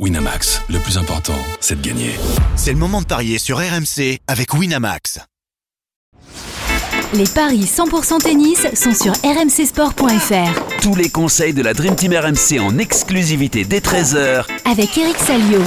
Winamax, 0.00 0.60
le 0.70 0.80
plus 0.80 0.98
important, 0.98 1.38
c'est 1.60 1.80
de 1.80 1.86
gagner. 1.86 2.10
C'est 2.56 2.72
le 2.72 2.78
moment 2.78 3.00
de 3.00 3.06
parier 3.06 3.38
sur 3.38 3.58
RMC 3.58 4.18
avec 4.26 4.52
Winamax. 4.52 5.20
Les 7.12 7.28
paris 7.32 7.60
100% 7.60 8.18
tennis 8.20 8.66
sont 8.74 8.92
sur 8.92 9.12
rmcsport.fr. 9.12 10.80
Tous 10.82 10.96
les 10.96 11.10
conseils 11.10 11.54
de 11.54 11.62
la 11.62 11.74
Dream 11.74 11.94
Team 11.94 12.12
RMC 12.12 12.58
en 12.58 12.76
exclusivité 12.78 13.64
dès 13.64 13.78
13h 13.78 14.46
Avec 14.68 14.98
Eric 14.98 15.16
Salio. 15.16 15.60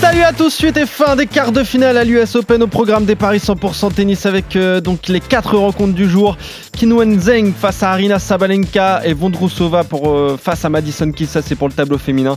Salut 0.00 0.22
à 0.22 0.32
tous, 0.32 0.48
suite 0.48 0.78
et 0.78 0.86
fin 0.86 1.14
des 1.14 1.26
quarts 1.26 1.52
de 1.52 1.62
finale 1.62 1.98
à 1.98 2.04
l'US 2.04 2.36
Open 2.36 2.62
au 2.62 2.68
programme 2.68 3.04
des 3.04 3.16
paris 3.16 3.38
100% 3.38 3.92
tennis 3.92 4.24
avec 4.24 4.56
euh, 4.56 4.80
donc 4.80 5.08
les 5.08 5.20
quatre 5.20 5.56
rencontres 5.58 5.94
du 5.94 6.08
jour. 6.08 6.38
Kinwen 6.72 7.20
Zeng 7.20 7.52
face 7.52 7.82
à 7.82 7.92
Arina 7.92 8.18
Sabalenka 8.18 9.02
et 9.04 9.12
Vondrousova 9.12 9.84
pour, 9.84 10.10
euh, 10.10 10.38
face 10.42 10.64
à 10.64 10.70
Madison 10.70 11.10
Keys, 11.12 11.26
ça 11.26 11.42
c'est 11.42 11.54
pour 11.54 11.68
le 11.68 11.74
tableau 11.74 11.98
féminin. 11.98 12.36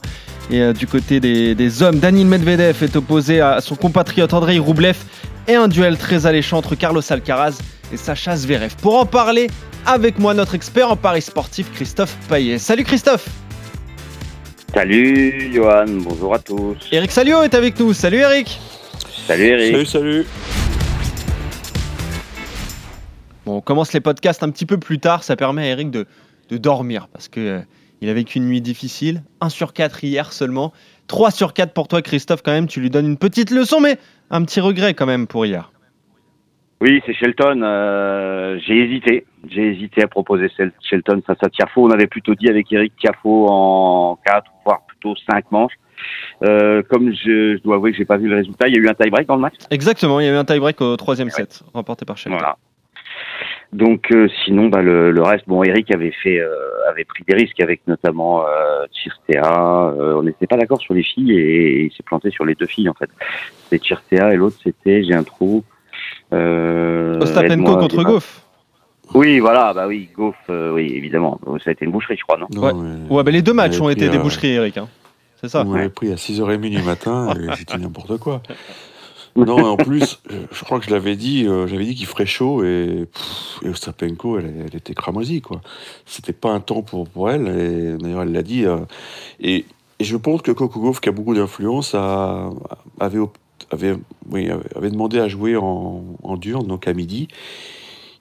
Et 0.52 0.62
euh, 0.62 0.74
du 0.74 0.88
côté 0.88 1.20
des, 1.20 1.54
des 1.54 1.84
hommes, 1.84 2.00
Daniil 2.00 2.26
Medvedev 2.26 2.84
est 2.84 2.96
opposé 2.96 3.40
à 3.40 3.62
son 3.62 3.76
compatriote 3.76 4.34
Andrei 4.34 4.58
Roublev 4.58 4.98
et 5.48 5.54
un 5.54 5.68
duel 5.68 5.98
très 5.98 6.26
alléchant 6.26 6.58
entre 6.58 6.74
Carlos 6.74 7.02
Alcaraz 7.08 7.60
et 7.94 7.98
Sacha 7.98 8.36
Zverev. 8.36 8.76
Pour 8.82 8.98
en 8.98 9.06
parler 9.06 9.48
avec 9.86 10.18
moi, 10.18 10.34
notre 10.34 10.56
expert 10.56 10.90
en 10.90 10.96
paris 10.96 11.22
sportif 11.22 11.72
Christophe 11.74 12.16
Payet. 12.28 12.58
Salut 12.58 12.84
Christophe 12.84 13.28
Salut 14.74 15.52
Johan, 15.54 15.86
bonjour 15.88 16.34
à 16.34 16.40
tous. 16.40 16.78
Eric 16.92 17.12
Salio 17.12 17.44
est 17.44 17.54
avec 17.54 17.80
nous. 17.80 17.94
Salut 17.94 18.18
Eric 18.18 18.60
Salut 19.28 19.46
Eric. 19.46 19.72
Salut, 19.72 19.86
salut. 19.86 20.26
Bon, 23.46 23.58
on 23.58 23.62
commence 23.62 23.94
les 23.94 24.00
podcasts 24.00 24.42
un 24.42 24.50
petit 24.50 24.66
peu 24.66 24.78
plus 24.78 25.00
tard, 25.00 25.24
ça 25.24 25.36
permet 25.36 25.64
à 25.64 25.66
Eric 25.68 25.92
de, 25.92 26.08
de 26.50 26.58
dormir 26.58 27.08
parce 27.12 27.28
que 27.28 27.40
euh, 27.40 27.60
il 28.02 28.10
a 28.10 28.14
vécu 28.14 28.38
une 28.38 28.46
nuit 28.48 28.62
difficile. 28.62 29.24
1 29.42 29.50
sur 29.50 29.74
4 29.74 30.04
hier 30.04 30.32
seulement. 30.34 30.72
3 31.08 31.32
sur 31.32 31.54
4 31.54 31.74
pour 31.74 31.88
toi 31.88 32.02
Christophe 32.02 32.42
quand 32.44 32.52
même, 32.52 32.68
tu 32.68 32.80
lui 32.82 32.90
donnes 32.90 33.06
une 33.08 33.18
petite 33.18 33.52
leçon 33.52 33.80
mais 33.82 33.98
un 34.30 34.44
petit 34.44 34.60
regret 34.60 34.94
quand 34.94 35.06
même 35.08 35.28
pour 35.28 35.46
hier. 35.46 35.72
Oui, 36.82 37.02
c'est 37.06 37.14
Shelton. 37.14 37.62
euh, 37.62 38.58
j'ai 38.66 38.78
hésité. 38.86 39.26
J'ai 39.50 39.68
hésité 39.74 40.02
à 40.02 40.08
proposer 40.08 40.48
Shel- 40.56 40.72
Shelton 40.82 41.22
face 41.28 41.38
à 41.42 41.50
Tiafo. 41.50 41.86
On 41.86 41.92
avait 41.92 42.08
plutôt 42.08 42.36
dit 42.36 42.48
avec 42.50 42.72
Eric 42.72 42.94
Tiafo 42.98 43.48
en 43.50 44.18
4, 44.26 44.46
voire 44.66 44.86
plutôt 44.88 45.14
5 45.30 45.52
manches. 45.52 45.74
Euh, 46.44 46.82
comme 46.90 47.12
je, 47.12 47.58
je 47.58 47.62
dois 47.64 47.76
avouer 47.76 47.92
que 47.92 47.98
j'ai 47.98 48.06
pas 48.06 48.16
vu 48.16 48.30
le 48.30 48.38
résultat, 48.38 48.70
il 48.70 48.76
y 48.76 48.78
a 48.78 48.80
eu 48.82 48.88
un 48.88 48.94
tie-break 48.94 49.28
dans 49.28 49.36
le 49.36 49.42
match. 49.42 49.56
Exactement, 49.70 50.22
il 50.22 50.28
y 50.28 50.30
a 50.30 50.32
eu 50.32 50.36
un 50.38 50.46
tie-break 50.46 50.80
au 50.80 50.96
troisième 50.96 51.30
set, 51.30 51.62
remporté 51.74 52.06
par 52.06 52.18
Shelton. 52.18 52.38
Voilà. 52.38 52.56
Donc 53.72 54.12
euh, 54.12 54.28
sinon, 54.44 54.68
bah, 54.68 54.82
le, 54.82 55.12
le 55.12 55.22
reste, 55.22 55.44
bon, 55.48 55.64
Eric 55.64 55.92
avait 55.94 56.12
fait, 56.24 56.40
euh, 56.40 56.50
avait 56.90 57.06
pris 57.06 57.24
des 57.28 57.36
risques 57.36 57.60
avec 57.62 57.82
notamment 57.88 58.44
euh, 58.48 58.86
Tirtea. 58.92 59.94
Euh, 59.96 60.16
on 60.18 60.24
n'était 60.24 60.48
pas 60.48 60.58
d'accord 60.58 60.82
sur 60.82 60.94
les 60.96 61.04
filles 61.04 61.34
et, 61.38 61.84
il 61.86 61.92
s'est 61.92 62.02
planté 62.04 62.32
sur 62.32 62.46
les 62.46 62.56
deux 62.56 62.66
filles 62.66 62.90
en 62.90 62.96
fait. 62.96 63.10
C'était 63.64 63.80
Tirtea 63.80 64.34
et 64.34 64.38
l'autre 64.38 64.58
c'était, 64.64 65.04
j'ai 65.04 65.14
un 65.14 65.24
trou. 65.24 65.64
Euh, 66.34 67.20
Ostapenko 67.20 67.78
contre 67.78 68.04
Goff. 68.04 68.42
Oui, 69.14 69.40
voilà, 69.40 69.74
bah 69.74 69.88
oui, 69.88 70.10
Goff, 70.16 70.36
euh, 70.50 70.72
oui, 70.72 70.92
évidemment. 70.96 71.40
Ça 71.64 71.70
a 71.70 71.74
été 71.74 71.84
une 71.86 71.92
boucherie, 71.92 72.16
je 72.18 72.24
crois, 72.24 72.38
non 72.38 72.48
Ouais. 72.60 72.74
mais- 72.74 73.10
Ouais, 73.16 73.24
bah 73.24 73.32
les 73.32 73.42
deux 73.42 73.54
matchs 73.54 73.80
on 73.82 73.86
ont 73.86 73.90
été 73.90 74.10
des 74.10 74.18
boucheries 74.20 74.54
Eric. 74.54 74.78
hein. 74.78 74.88
C'est 75.42 75.48
ça 75.48 75.64
On 75.66 75.90
pris 75.90 76.12
à 76.12 76.16
6h30 76.18 76.70
du 76.70 76.82
matin 76.82 77.34
et 77.40 77.48
j'ai 77.58 77.64
dit 77.66 77.82
n'importe 77.82 78.18
quoi. 78.18 78.42
Non, 79.46 79.58
en 79.66 79.78
plus, 79.78 80.20
euh, 80.32 80.46
je 80.52 80.64
crois 80.64 80.80
que 80.80 80.86
je 80.86 80.92
l'avais 80.92 81.16
dit, 81.16 81.48
euh, 81.48 81.68
j'avais 81.68 81.86
dit 81.86 81.96
qu'il 81.96 82.06
ferait 82.06 82.26
chaud 82.26 82.64
et, 82.64 83.08
pff, 83.12 83.60
et 83.64 83.70
Ostapenko, 83.70 84.40
elle, 84.40 84.54
elle 84.68 84.76
était 84.76 84.94
cramoisie, 84.94 85.42
quoi. 85.42 85.62
C'était 86.06 86.34
pas 86.34 86.52
un 86.52 86.60
temps 86.60 86.82
pour, 86.82 87.08
pour 87.08 87.30
elle, 87.30 87.48
et 87.48 87.98
d'ailleurs, 87.98 88.24
elle 88.24 88.32
l'a 88.32 88.44
dit. 88.44 88.66
euh, 88.66 88.78
et, 89.40 89.66
et 90.00 90.04
je 90.04 90.18
pense 90.18 90.42
que 90.42 90.52
Gauff, 90.52 91.00
qui 91.02 91.10
a 91.10 91.12
beaucoup 91.12 91.36
d'influence, 91.36 91.94
a- 91.96 92.50
avait, 93.00 93.20
avait, 93.72 93.96
oui, 94.30 94.50
avait- 94.50 94.90
demandé 94.92 95.20
à 95.20 95.28
jouer 95.28 95.56
en, 95.58 96.04
en 96.24 96.38
dur, 96.38 96.64
donc 96.64 96.88
à 96.88 96.94
midi. 96.94 97.28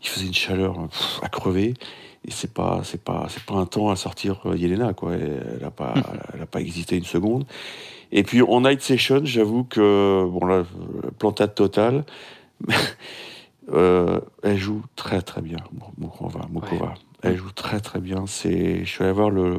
Il 0.02 0.08
faisait 0.08 0.26
une 0.26 0.34
chaleur 0.34 0.74
pff, 0.88 1.20
à 1.22 1.28
crever. 1.28 1.74
Et 2.26 2.30
c'est 2.32 2.52
pas, 2.52 2.80
c'est 2.84 3.02
pas, 3.02 3.26
c'est 3.30 3.44
pas 3.44 3.54
un 3.54 3.64
temps 3.64 3.90
à 3.90 3.96
sortir 3.96 4.40
Yelena, 4.54 4.92
quoi. 4.92 5.14
Elle 5.14 5.64
a 5.64 5.70
pas, 5.70 5.94
elle 6.34 6.42
a 6.42 6.46
pas 6.46 6.60
hésité 6.60 6.96
une 6.96 7.04
seconde. 7.04 7.44
Et 8.10 8.22
puis 8.22 8.42
en 8.42 8.62
night 8.62 8.80
session, 8.80 9.20
j'avoue 9.24 9.64
que 9.64 10.26
bon 10.28 10.46
là, 10.46 10.64
plantade 11.18 11.54
totale. 11.54 12.04
Euh, 13.70 14.20
elle 14.42 14.56
joue 14.56 14.82
très 14.96 15.20
très 15.20 15.42
bien. 15.42 15.58
Mokova. 15.98 16.94
Elle 17.22 17.36
joue 17.36 17.50
très 17.50 17.80
très 17.80 18.00
bien. 18.00 18.24
C'est, 18.26 18.82
je 18.82 18.88
suis 18.88 19.04
allé 19.04 19.12
voir 19.12 19.28
le, 19.28 19.56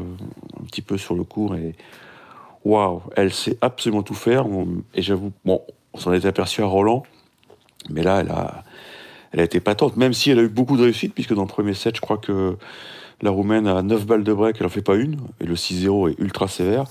un 0.60 0.64
petit 0.66 0.82
peu 0.82 0.98
sur 0.98 1.14
le 1.14 1.24
cours 1.24 1.56
et 1.56 1.76
waouh, 2.66 3.04
elle 3.16 3.34
sait 3.34 3.58
absolument 3.62 4.04
tout 4.04 4.16
faire. 4.16 4.46
Et 4.96 5.02
j'avoue, 5.02 5.32
bon, 5.46 5.62
on 5.94 6.00
s'en 6.00 6.14
était 6.14 6.28
aperçu 6.28 6.62
à 6.62 6.66
Roland, 6.66 7.04
mais 7.90 8.04
là, 8.04 8.22
elle 8.22 8.30
a, 8.30 8.64
elle 9.32 9.42
a 9.42 9.44
été 9.44 9.60
patente, 9.60 9.98
même 9.98 10.14
si 10.14 10.32
elle 10.32 10.40
a 10.40 10.44
eu 10.44 10.50
beaucoup 10.50 10.78
de 10.78 10.84
réussite, 10.84 11.14
puisque 11.14 11.34
dans 11.34 11.44
le 11.44 11.48
premier 11.48 11.74
set, 11.74 11.96
je 11.96 12.02
crois 12.02 12.18
que 12.18 12.58
la 13.22 13.32
Roumaine 13.32 13.68
a 13.68 13.82
9 13.82 14.06
balles 14.06 14.24
de 14.24 14.34
break, 14.34 14.58
elle 14.60 14.66
en 14.66 14.70
fait 14.70 14.82
pas 14.82 14.96
une, 14.96 15.18
et 15.40 15.46
le 15.46 15.56
6-0 15.56 16.12
est 16.12 16.20
ultra 16.20 16.48
sévère, 16.48 16.86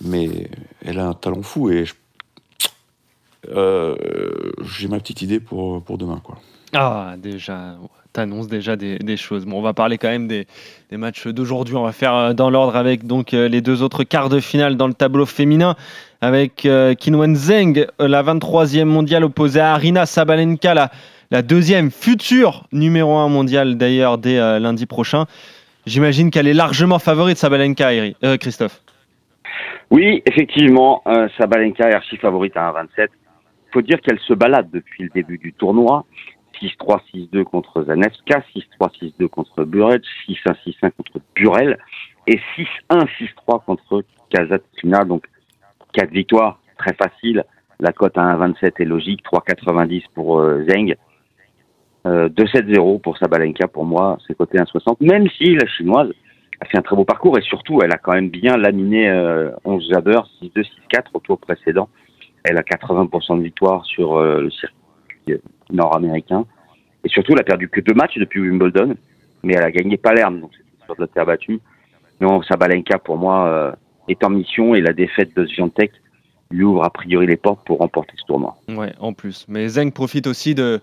mais 0.00 0.50
elle 0.84 0.98
a 0.98 1.06
un 1.06 1.14
talent 1.14 1.42
fou, 1.42 1.70
et 1.70 1.84
euh, 3.48 3.96
j'ai 4.62 4.88
ma 4.88 4.98
petite 4.98 5.22
idée 5.22 5.40
pour, 5.40 5.82
pour 5.82 5.98
demain, 5.98 6.20
quoi. 6.22 6.38
Ah, 6.74 7.14
déjà, 7.16 7.76
t'annonces 8.12 8.48
déjà 8.48 8.76
des, 8.76 9.16
choses. 9.16 9.46
Bon, 9.46 9.58
on 9.58 9.62
va 9.62 9.72
parler 9.72 9.96
quand 9.96 10.08
même 10.08 10.28
des, 10.28 10.46
des 10.90 10.96
matchs 10.96 11.26
d'aujourd'hui. 11.28 11.76
On 11.76 11.84
va 11.84 11.92
faire 11.92 12.14
euh, 12.14 12.32
dans 12.32 12.50
l'ordre 12.50 12.76
avec 12.76 13.06
donc 13.06 13.32
euh, 13.32 13.48
les 13.48 13.60
deux 13.60 13.82
autres 13.82 14.04
quarts 14.04 14.28
de 14.28 14.40
finale 14.40 14.76
dans 14.76 14.86
le 14.86 14.94
tableau 14.94 15.24
féminin, 15.24 15.76
avec 16.20 16.66
euh, 16.66 16.94
Qinwen 16.94 17.36
Zheng, 17.36 17.86
euh, 18.00 18.08
la 18.08 18.22
23e 18.22 18.84
mondiale 18.84 19.24
opposée 19.24 19.60
à 19.60 19.72
Arina 19.72 20.04
Sabalenka, 20.04 20.74
la, 20.74 20.90
la 21.30 21.42
deuxième 21.42 21.90
future 21.90 22.64
numéro 22.72 23.16
1 23.16 23.28
mondiale 23.28 23.76
d'ailleurs 23.76 24.18
dès 24.18 24.36
lundi 24.58 24.86
prochain. 24.86 25.26
J'imagine 25.86 26.30
qu'elle 26.30 26.48
est 26.48 26.54
largement 26.54 26.98
favorite 26.98 27.38
Sabalenka, 27.38 27.90
Christophe. 28.38 28.82
Oui, 29.90 30.22
effectivement, 30.26 31.02
euh, 31.06 31.28
Sabalenka 31.38 31.88
est 31.88 31.94
archi 31.94 32.16
favorite 32.18 32.56
à 32.56 32.72
1,27. 32.72 33.08
Il 33.68 33.72
faut 33.72 33.82
dire 33.82 34.00
qu'elle 34.00 34.18
se 34.20 34.34
balade 34.34 34.68
depuis 34.70 35.04
le 35.04 35.10
début 35.10 35.38
du 35.38 35.52
tournoi. 35.52 36.04
6-3, 36.60 37.00
6-2 37.14 37.44
contre 37.44 37.84
Zaneska, 37.84 38.42
6-3, 38.54 38.90
6-2 39.00 39.28
contre 39.28 39.64
Burec, 39.64 40.02
6-1, 40.28 40.54
6-1 40.66 40.90
contre 40.90 41.20
Burel 41.34 41.78
et 42.26 42.38
6-1, 42.90 43.06
6-3 43.46 43.64
contre 43.64 44.02
Kazatkina. 44.30 45.04
Donc, 45.04 45.26
quatre 45.92 46.10
victoires, 46.10 46.60
très 46.78 46.94
facile. 46.94 47.44
La 47.80 47.92
cote 47.92 48.18
à 48.18 48.22
1,27 48.22 48.82
est 48.82 48.84
logique, 48.84 49.22
3,90 49.24 50.04
pour 50.14 50.40
euh, 50.40 50.64
Zeng. 50.68 50.96
Euh, 52.06 52.28
2,70 52.28 53.00
pour 53.00 53.16
Sabalenka, 53.18 53.68
pour 53.68 53.84
moi, 53.84 54.18
c'est 54.26 54.36
coté 54.36 54.58
1,60. 54.58 54.96
Même 55.00 55.28
si 55.30 55.54
la 55.54 55.66
chinoise 55.66 56.10
a 56.60 56.64
fait 56.64 56.78
un 56.78 56.82
très 56.82 56.96
beau 56.96 57.04
parcours 57.04 57.38
et 57.38 57.42
surtout, 57.42 57.80
elle 57.82 57.92
a 57.92 57.98
quand 57.98 58.12
même 58.12 58.30
bien 58.30 58.56
laminé 58.56 59.08
euh, 59.08 59.50
11 59.64 59.88
Jabber, 59.90 60.20
6-2, 60.42 60.64
6-4 60.92 61.04
au 61.14 61.20
tour 61.20 61.38
précédent. 61.38 61.88
Elle 62.44 62.56
a 62.56 62.62
80% 62.62 63.38
de 63.38 63.42
victoire 63.42 63.84
sur 63.84 64.16
euh, 64.16 64.42
le 64.42 64.50
circuit 64.50 64.74
euh, 65.30 65.38
nord-américain. 65.70 66.44
Et 67.04 67.08
surtout, 67.08 67.32
elle 67.32 67.40
a 67.40 67.44
perdu 67.44 67.68
que 67.68 67.80
deux 67.80 67.94
matchs 67.94 68.18
depuis 68.18 68.40
Wimbledon, 68.40 68.96
mais 69.42 69.54
elle 69.54 69.64
a 69.64 69.70
gagné 69.70 69.96
Palerme, 69.96 70.40
donc 70.40 70.50
c'est 70.56 70.84
sur 70.84 70.96
de 70.96 71.02
la 71.02 71.06
terre 71.06 71.26
battue. 71.26 71.60
Non, 72.20 72.42
Sabalenka, 72.42 72.98
pour 72.98 73.18
moi, 73.18 73.46
euh, 73.46 73.72
est 74.08 74.24
en 74.24 74.30
mission 74.30 74.74
et 74.74 74.80
la 74.80 74.92
défaite 74.92 75.36
de 75.36 75.46
Swiatek 75.46 75.92
lui 76.50 76.64
ouvre 76.64 76.82
a 76.84 76.90
priori 76.90 77.26
les 77.26 77.36
portes 77.36 77.60
pour 77.66 77.78
remporter 77.78 78.14
ce 78.16 78.24
tournoi. 78.24 78.56
Ouais, 78.68 78.94
en 79.00 79.12
plus. 79.12 79.44
Mais 79.48 79.68
Zeng 79.68 79.90
profite 79.92 80.26
aussi 80.26 80.54
de, 80.54 80.80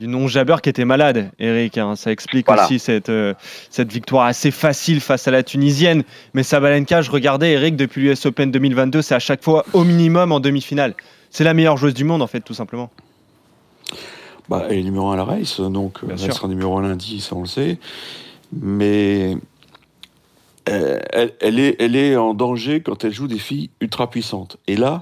du 0.00 0.08
non-jabber 0.08 0.56
qui 0.62 0.70
était 0.70 0.84
malade, 0.86 1.30
Eric. 1.38 1.76
hein. 1.78 1.96
Ça 1.96 2.10
explique 2.10 2.46
Voilà. 2.46 2.64
aussi 2.64 2.78
cette, 2.78 3.10
euh, 3.10 3.34
cette 3.70 3.92
victoire 3.92 4.24
assez 4.26 4.50
facile 4.50 5.00
face 5.00 5.28
à 5.28 5.30
la 5.30 5.42
Tunisienne. 5.42 6.02
Mais 6.32 6.42
Sabalenka, 6.42 7.02
je 7.02 7.10
regardais, 7.10 7.52
Eric, 7.52 7.76
depuis 7.76 8.02
l'US 8.08 8.24
Open 8.26 8.50
2022, 8.50 9.02
c'est 9.02 9.14
à 9.14 9.18
chaque 9.18 9.42
fois 9.44 9.64
au 9.74 9.84
minimum 9.84 10.32
en 10.32 10.40
demi-finale. 10.40 10.94
C'est 11.30 11.44
la 11.44 11.52
meilleure 11.54 11.76
joueuse 11.76 11.94
du 11.94 12.04
monde, 12.04 12.22
en 12.22 12.26
fait, 12.26 12.40
tout 12.40 12.54
simplement. 12.54 12.90
Bah, 14.48 14.66
elle 14.68 14.78
est 14.78 14.82
numéro 14.82 15.08
1 15.10 15.12
à 15.14 15.16
la 15.16 15.24
race, 15.24 15.60
donc 15.60 16.04
Bien 16.04 16.16
sûr. 16.16 16.26
elle 16.26 16.32
sera 16.34 16.48
numéro 16.48 16.76
1 16.78 16.82
lundi, 16.82 17.20
ça 17.20 17.36
on 17.36 17.42
le 17.42 17.46
sait. 17.46 17.78
Mais 18.60 19.36
euh, 20.68 20.98
elle, 21.40 21.58
est, 21.58 22.16
en 22.16 22.34
danger 22.34 22.82
quand 22.82 23.04
elle 23.04 23.12
joue 23.12 23.26
des 23.26 23.38
filles 23.38 23.70
ultra 23.80 24.08
puissantes. 24.10 24.58
Et 24.66 24.76
là, 24.76 25.00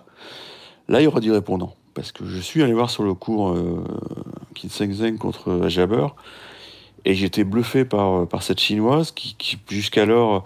là, 0.88 1.00
il 1.00 1.04
y 1.04 1.06
aura 1.06 1.20
du 1.20 1.32
répondant. 1.32 1.74
Parce 1.94 2.12
que 2.12 2.24
je 2.24 2.38
suis 2.38 2.62
allé 2.62 2.72
voir 2.72 2.88
sur 2.88 3.02
le 3.02 3.14
cours 3.14 3.50
euh, 3.50 3.84
Kinseng 4.54 4.92
Zeng 4.92 5.18
contre 5.18 5.68
Jabber, 5.68 6.06
et 7.04 7.14
j'étais 7.14 7.44
bluffé 7.44 7.84
par, 7.84 8.28
par 8.28 8.42
cette 8.42 8.60
chinoise 8.60 9.10
qui, 9.10 9.58
jusqu'alors 9.68 10.44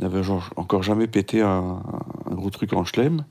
n'avait 0.00 0.22
encore 0.56 0.82
jamais 0.82 1.06
pété 1.06 1.42
un, 1.42 1.82
un 2.30 2.34
gros 2.34 2.50
truc 2.50 2.72
en 2.72 2.84
chelem. 2.84 3.24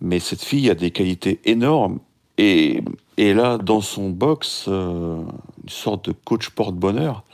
Mais 0.00 0.18
cette 0.18 0.42
fille 0.42 0.70
a 0.70 0.74
des 0.74 0.90
qualités 0.90 1.40
énormes 1.44 2.00
et, 2.38 2.82
et 3.16 3.34
là, 3.34 3.58
dans 3.58 3.80
son 3.80 4.10
box, 4.10 4.66
euh, 4.68 5.20
une 5.64 5.68
sorte 5.68 6.08
de 6.08 6.12
coach 6.12 6.50
porte-bonheur, 6.50 7.24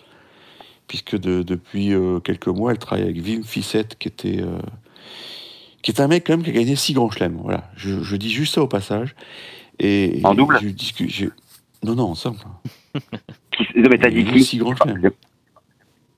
puisque 0.89 1.17
de- 1.19 1.43
depuis 1.43 1.93
euh, 1.93 2.21
quelques 2.21 2.49
mois, 2.49 2.73
elle 2.73 2.79
travaille 2.79 3.05
avec 3.05 3.17
Wim 3.25 3.43
Fissette, 3.45 3.97
qui 3.99 4.09
était, 4.09 4.41
euh, 4.41 4.59
qui 5.83 5.91
est 5.91 6.01
un 6.01 6.09
mec 6.09 6.25
quand 6.27 6.35
même 6.35 6.43
qui 6.43 6.51
a 6.51 6.53
gagné 6.53 6.77
six 6.77 6.93
grands 6.95 7.11
chelems. 7.11 7.39
Voilà, 7.43 7.71
je, 7.77 8.03
je 8.03 8.17
dis 8.17 8.31
juste 8.31 8.55
ça 8.55 8.63
au 8.63 8.69
passage. 8.69 9.15
Et 9.81 10.21
En 10.25 10.35
double 10.35 10.59
je 10.63 10.69
discute, 10.69 11.11
j'ai- 11.11 11.31
Non, 11.83 11.95
non, 11.95 12.11
en 12.11 12.15
simple. 12.15 12.45
Qui- 13.53 13.65
Non, 13.77 13.89
mais 13.91 13.99
t'as 13.99 14.11
dit 14.11 14.25
qui 14.25 14.43
six 14.45 14.59
grands 14.59 14.77
chelems. 14.77 15.11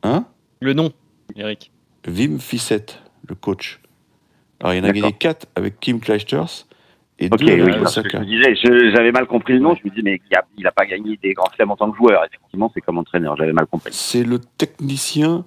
Hein? 0.03 0.27
Le 0.61 0.73
nom, 0.73 0.93
Eric. 1.37 1.71
Wim 2.07 2.39
Fissette, 2.39 3.01
le 3.29 3.35
coach. 3.35 3.81
Alors, 4.61 4.75
il 4.75 4.81
en 4.85 4.89
a 4.89 4.93
gagné 4.93 5.13
4 5.13 5.47
avec 5.57 5.81
Kim 5.81 6.01
Clijsters 6.01 6.67
et 7.19 7.29
Ok, 7.33 7.45
2 7.45 7.65
oui, 7.65 7.73
parce 7.81 8.03
que 8.03 8.09
je 8.11 8.25
disais, 8.25 8.55
j'avais 8.95 9.11
mal 9.11 9.27
compris 9.27 9.55
le 9.55 9.61
nom, 9.61 9.75
je 9.75 9.89
me 9.89 9.95
dis, 9.95 10.03
mais 10.03 10.21
il 10.31 10.37
a, 10.37 10.45
il 10.59 10.67
a 10.67 10.73
pas 10.73 10.85
gagné 10.85 11.19
des 11.23 11.33
grands 11.33 11.51
chelems 11.57 11.71
en 11.71 11.77
tant 11.77 11.91
que 11.91 11.97
joueur. 11.97 12.23
Effectivement, 12.25 12.71
c'est 12.75 12.83
comme 12.83 12.99
entraîneur, 12.99 13.37
j'avais 13.37 13.55
mal 13.55 13.67
compris. 13.67 13.91
C'est 13.93 14.23
le 14.23 14.39
technicien 14.39 15.45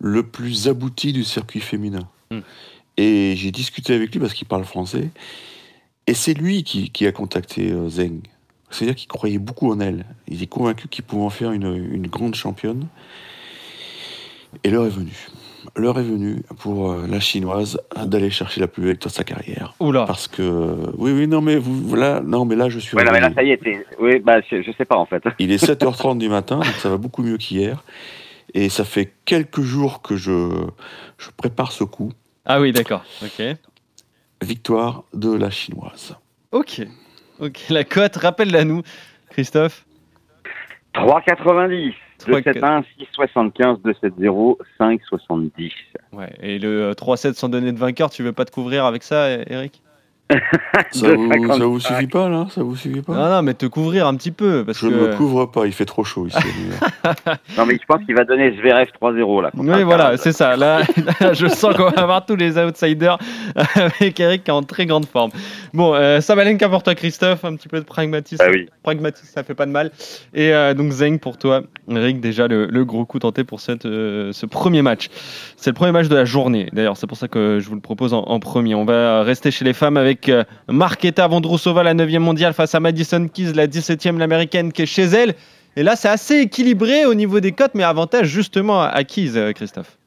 le 0.00 0.22
plus 0.22 0.66
abouti 0.66 1.12
du 1.12 1.22
circuit 1.22 1.60
féminin. 1.60 2.08
Hmm. 2.30 2.40
Et 2.96 3.34
j'ai 3.36 3.50
discuté 3.50 3.94
avec 3.94 4.12
lui 4.12 4.20
parce 4.20 4.32
qu'il 4.32 4.48
parle 4.48 4.64
français. 4.64 5.10
Et 6.06 6.14
c'est 6.14 6.34
lui 6.34 6.64
qui, 6.64 6.90
qui 6.90 7.06
a 7.06 7.12
contacté 7.12 7.70
euh, 7.70 7.88
Zeng. 7.88 8.20
C'est-à-dire 8.70 8.96
qu'il 8.96 9.08
croyait 9.08 9.38
beaucoup 9.38 9.70
en 9.70 9.80
elle. 9.80 10.06
Il 10.26 10.42
est 10.42 10.46
convaincu 10.46 10.88
qu'il 10.88 11.04
pouvait 11.04 11.22
en 11.22 11.30
faire 11.30 11.52
une, 11.52 11.74
une 11.92 12.06
grande 12.06 12.34
championne. 12.34 12.86
Et 14.62 14.70
l'heure 14.70 14.86
est 14.86 14.90
venue. 14.90 15.28
L'heure 15.76 15.98
est 15.98 16.04
venue 16.04 16.42
pour 16.60 16.92
euh, 16.92 17.06
la 17.08 17.20
chinoise 17.20 17.80
d'aller 18.04 18.30
chercher 18.30 18.60
la 18.60 18.68
plus 18.68 18.82
belle 18.82 18.98
de 18.98 19.08
sa 19.08 19.24
carrière. 19.24 19.74
Oula. 19.80 20.04
Parce 20.04 20.28
que 20.28 20.42
oui, 20.96 21.12
oui, 21.12 21.26
non, 21.26 21.40
mais 21.40 21.56
vous, 21.56 21.74
voilà, 21.88 22.20
non, 22.20 22.44
mais 22.44 22.56
là, 22.56 22.68
je 22.68 22.78
suis. 22.78 22.96
Ouais, 22.96 23.04
non, 23.04 23.12
mais 23.12 23.20
là, 23.20 23.30
ça 23.34 23.42
y 23.42 23.50
est, 23.50 23.60
oui, 23.98 24.18
bah, 24.18 24.40
je, 24.50 24.62
je 24.62 24.72
sais 24.72 24.84
pas, 24.84 24.96
en 24.96 25.06
fait. 25.06 25.22
Il 25.38 25.52
est 25.52 25.64
7h30 25.64 26.18
du 26.18 26.28
matin, 26.28 26.56
donc 26.56 26.66
ça 26.66 26.88
va 26.88 26.96
beaucoup 26.96 27.22
mieux 27.22 27.36
qu'hier. 27.36 27.82
Et 28.52 28.68
ça 28.68 28.84
fait 28.84 29.12
quelques 29.24 29.62
jours 29.62 30.00
que 30.00 30.16
je, 30.16 30.50
je 31.18 31.30
prépare 31.36 31.72
ce 31.72 31.84
coup. 31.84 32.12
Ah 32.44 32.60
oui, 32.60 32.72
d'accord. 32.72 33.04
Ok. 33.22 33.42
Victoire 34.42 35.04
de 35.12 35.32
la 35.34 35.50
chinoise. 35.50 36.14
Ok. 36.52 36.82
Ok. 37.40 37.60
La 37.70 37.84
cote, 37.84 38.16
rappelle-la 38.16 38.64
nous, 38.64 38.82
Christophe. 39.30 39.84
3,90. 40.94 41.94
3, 42.18 42.40
2,71, 42.40 42.84
6,75, 43.16 43.80
2,70, 43.82 44.56
5,70. 44.78 45.72
Ouais. 46.12 46.32
Et 46.40 46.58
le 46.58 46.90
euh, 46.90 46.92
3-7 46.92 47.34
sans 47.34 47.48
donner 47.48 47.72
de 47.72 47.78
vainqueur, 47.78 48.10
tu 48.10 48.22
veux 48.22 48.32
pas 48.32 48.44
te 48.44 48.50
couvrir 48.50 48.84
avec 48.84 49.02
ça, 49.02 49.30
Eric? 49.30 49.82
Ça 50.90 51.14
vous, 51.14 51.28
2,55. 51.28 51.58
ça 51.58 51.64
vous 51.66 51.80
suffit 51.80 52.06
pas, 52.06 52.28
là 52.30 52.46
Ça 52.50 52.62
vous 52.62 52.76
suffit 52.76 53.02
pas 53.02 53.12
Non, 53.12 53.28
non, 53.28 53.42
mais 53.42 53.52
te 53.52 53.66
couvrir 53.66 54.06
un 54.06 54.14
petit 54.14 54.30
peu. 54.30 54.64
Parce 54.64 54.78
Je 54.80 54.86
ne 54.86 54.92
que... 54.92 54.96
me 54.96 55.16
couvre 55.16 55.44
pas, 55.46 55.66
il 55.66 55.72
fait 55.72 55.84
trop 55.84 56.02
chaud 56.04 56.26
ici. 56.26 56.38
Non, 57.58 57.66
mais 57.66 57.74
je 57.74 57.86
pense 57.86 58.02
qu'il 58.04 58.14
va 58.14 58.24
donner 58.24 58.56
Zverev 58.56 58.88
3-0, 59.00 59.42
là. 59.42 59.50
Oui, 59.54 59.82
voilà, 59.84 60.16
c'est 60.16 60.32
ça. 60.32 60.56
Là, 60.56 60.80
là, 61.20 61.32
je 61.34 61.46
sens 61.46 61.74
qu'on 61.76 61.90
va 61.90 62.02
avoir 62.02 62.24
tous 62.24 62.36
les 62.36 62.58
outsiders 62.58 63.18
avec 63.74 64.18
Eric 64.18 64.44
qui 64.44 64.50
est 64.50 64.54
en 64.54 64.62
très 64.62 64.86
grande 64.86 65.06
forme. 65.06 65.30
Bon, 65.74 65.94
euh, 65.94 66.20
Sabalenka 66.20 66.68
pour 66.68 66.82
toi, 66.82 66.94
Christophe. 66.94 67.44
Un 67.44 67.54
petit 67.56 67.68
peu 67.68 67.78
de 67.78 67.84
pragmatisme. 67.84 68.42
Ah 68.44 68.50
oui. 68.50 68.68
Pragmatisme, 68.82 69.28
ça 69.32 69.44
fait 69.44 69.54
pas 69.54 69.66
de 69.66 69.70
mal. 69.70 69.90
Et 70.32 70.54
euh, 70.54 70.72
donc, 70.74 70.90
Zeng 70.92 71.18
pour 71.18 71.36
toi. 71.36 71.62
Eric, 71.88 72.20
déjà 72.20 72.48
le, 72.48 72.66
le 72.66 72.84
gros 72.84 73.04
coup 73.04 73.18
tenté 73.18 73.44
pour 73.44 73.60
cette, 73.60 73.84
euh, 73.84 74.32
ce 74.32 74.46
premier 74.46 74.82
match. 74.82 75.08
C'est 75.56 75.70
le 75.70 75.74
premier 75.74 75.92
match 75.92 76.08
de 76.08 76.16
la 76.16 76.24
journée. 76.24 76.68
D'ailleurs, 76.72 76.96
c'est 76.96 77.06
pour 77.06 77.18
ça 77.18 77.28
que 77.28 77.58
je 77.60 77.68
vous 77.68 77.74
le 77.74 77.80
propose 77.80 78.14
en, 78.14 78.22
en 78.22 78.40
premier. 78.40 78.74
On 78.74 78.84
va 78.86 79.22
rester 79.22 79.50
chez 79.50 79.64
les 79.64 79.74
femmes 79.74 79.96
avec 79.96 80.13
euh, 80.28 80.44
Marketa 80.68 81.26
Vondrousova, 81.26 81.82
la 81.82 81.94
9e 81.94 82.18
mondiale, 82.18 82.52
face 82.52 82.74
à 82.74 82.80
Madison 82.80 83.28
Keys, 83.28 83.52
la 83.54 83.66
17e, 83.66 84.18
l'américaine, 84.18 84.72
qui 84.72 84.82
est 84.82 84.86
chez 84.86 85.02
elle. 85.02 85.34
Et 85.76 85.82
là, 85.82 85.96
c'est 85.96 86.08
assez 86.08 86.40
équilibré 86.40 87.04
au 87.06 87.14
niveau 87.14 87.40
des 87.40 87.52
cotes, 87.52 87.74
mais 87.74 87.82
avantage 87.82 88.26
justement 88.26 88.80
à, 88.80 89.02
Keys, 89.04 89.36
euh, 89.36 89.52
Christophe. 89.52 89.98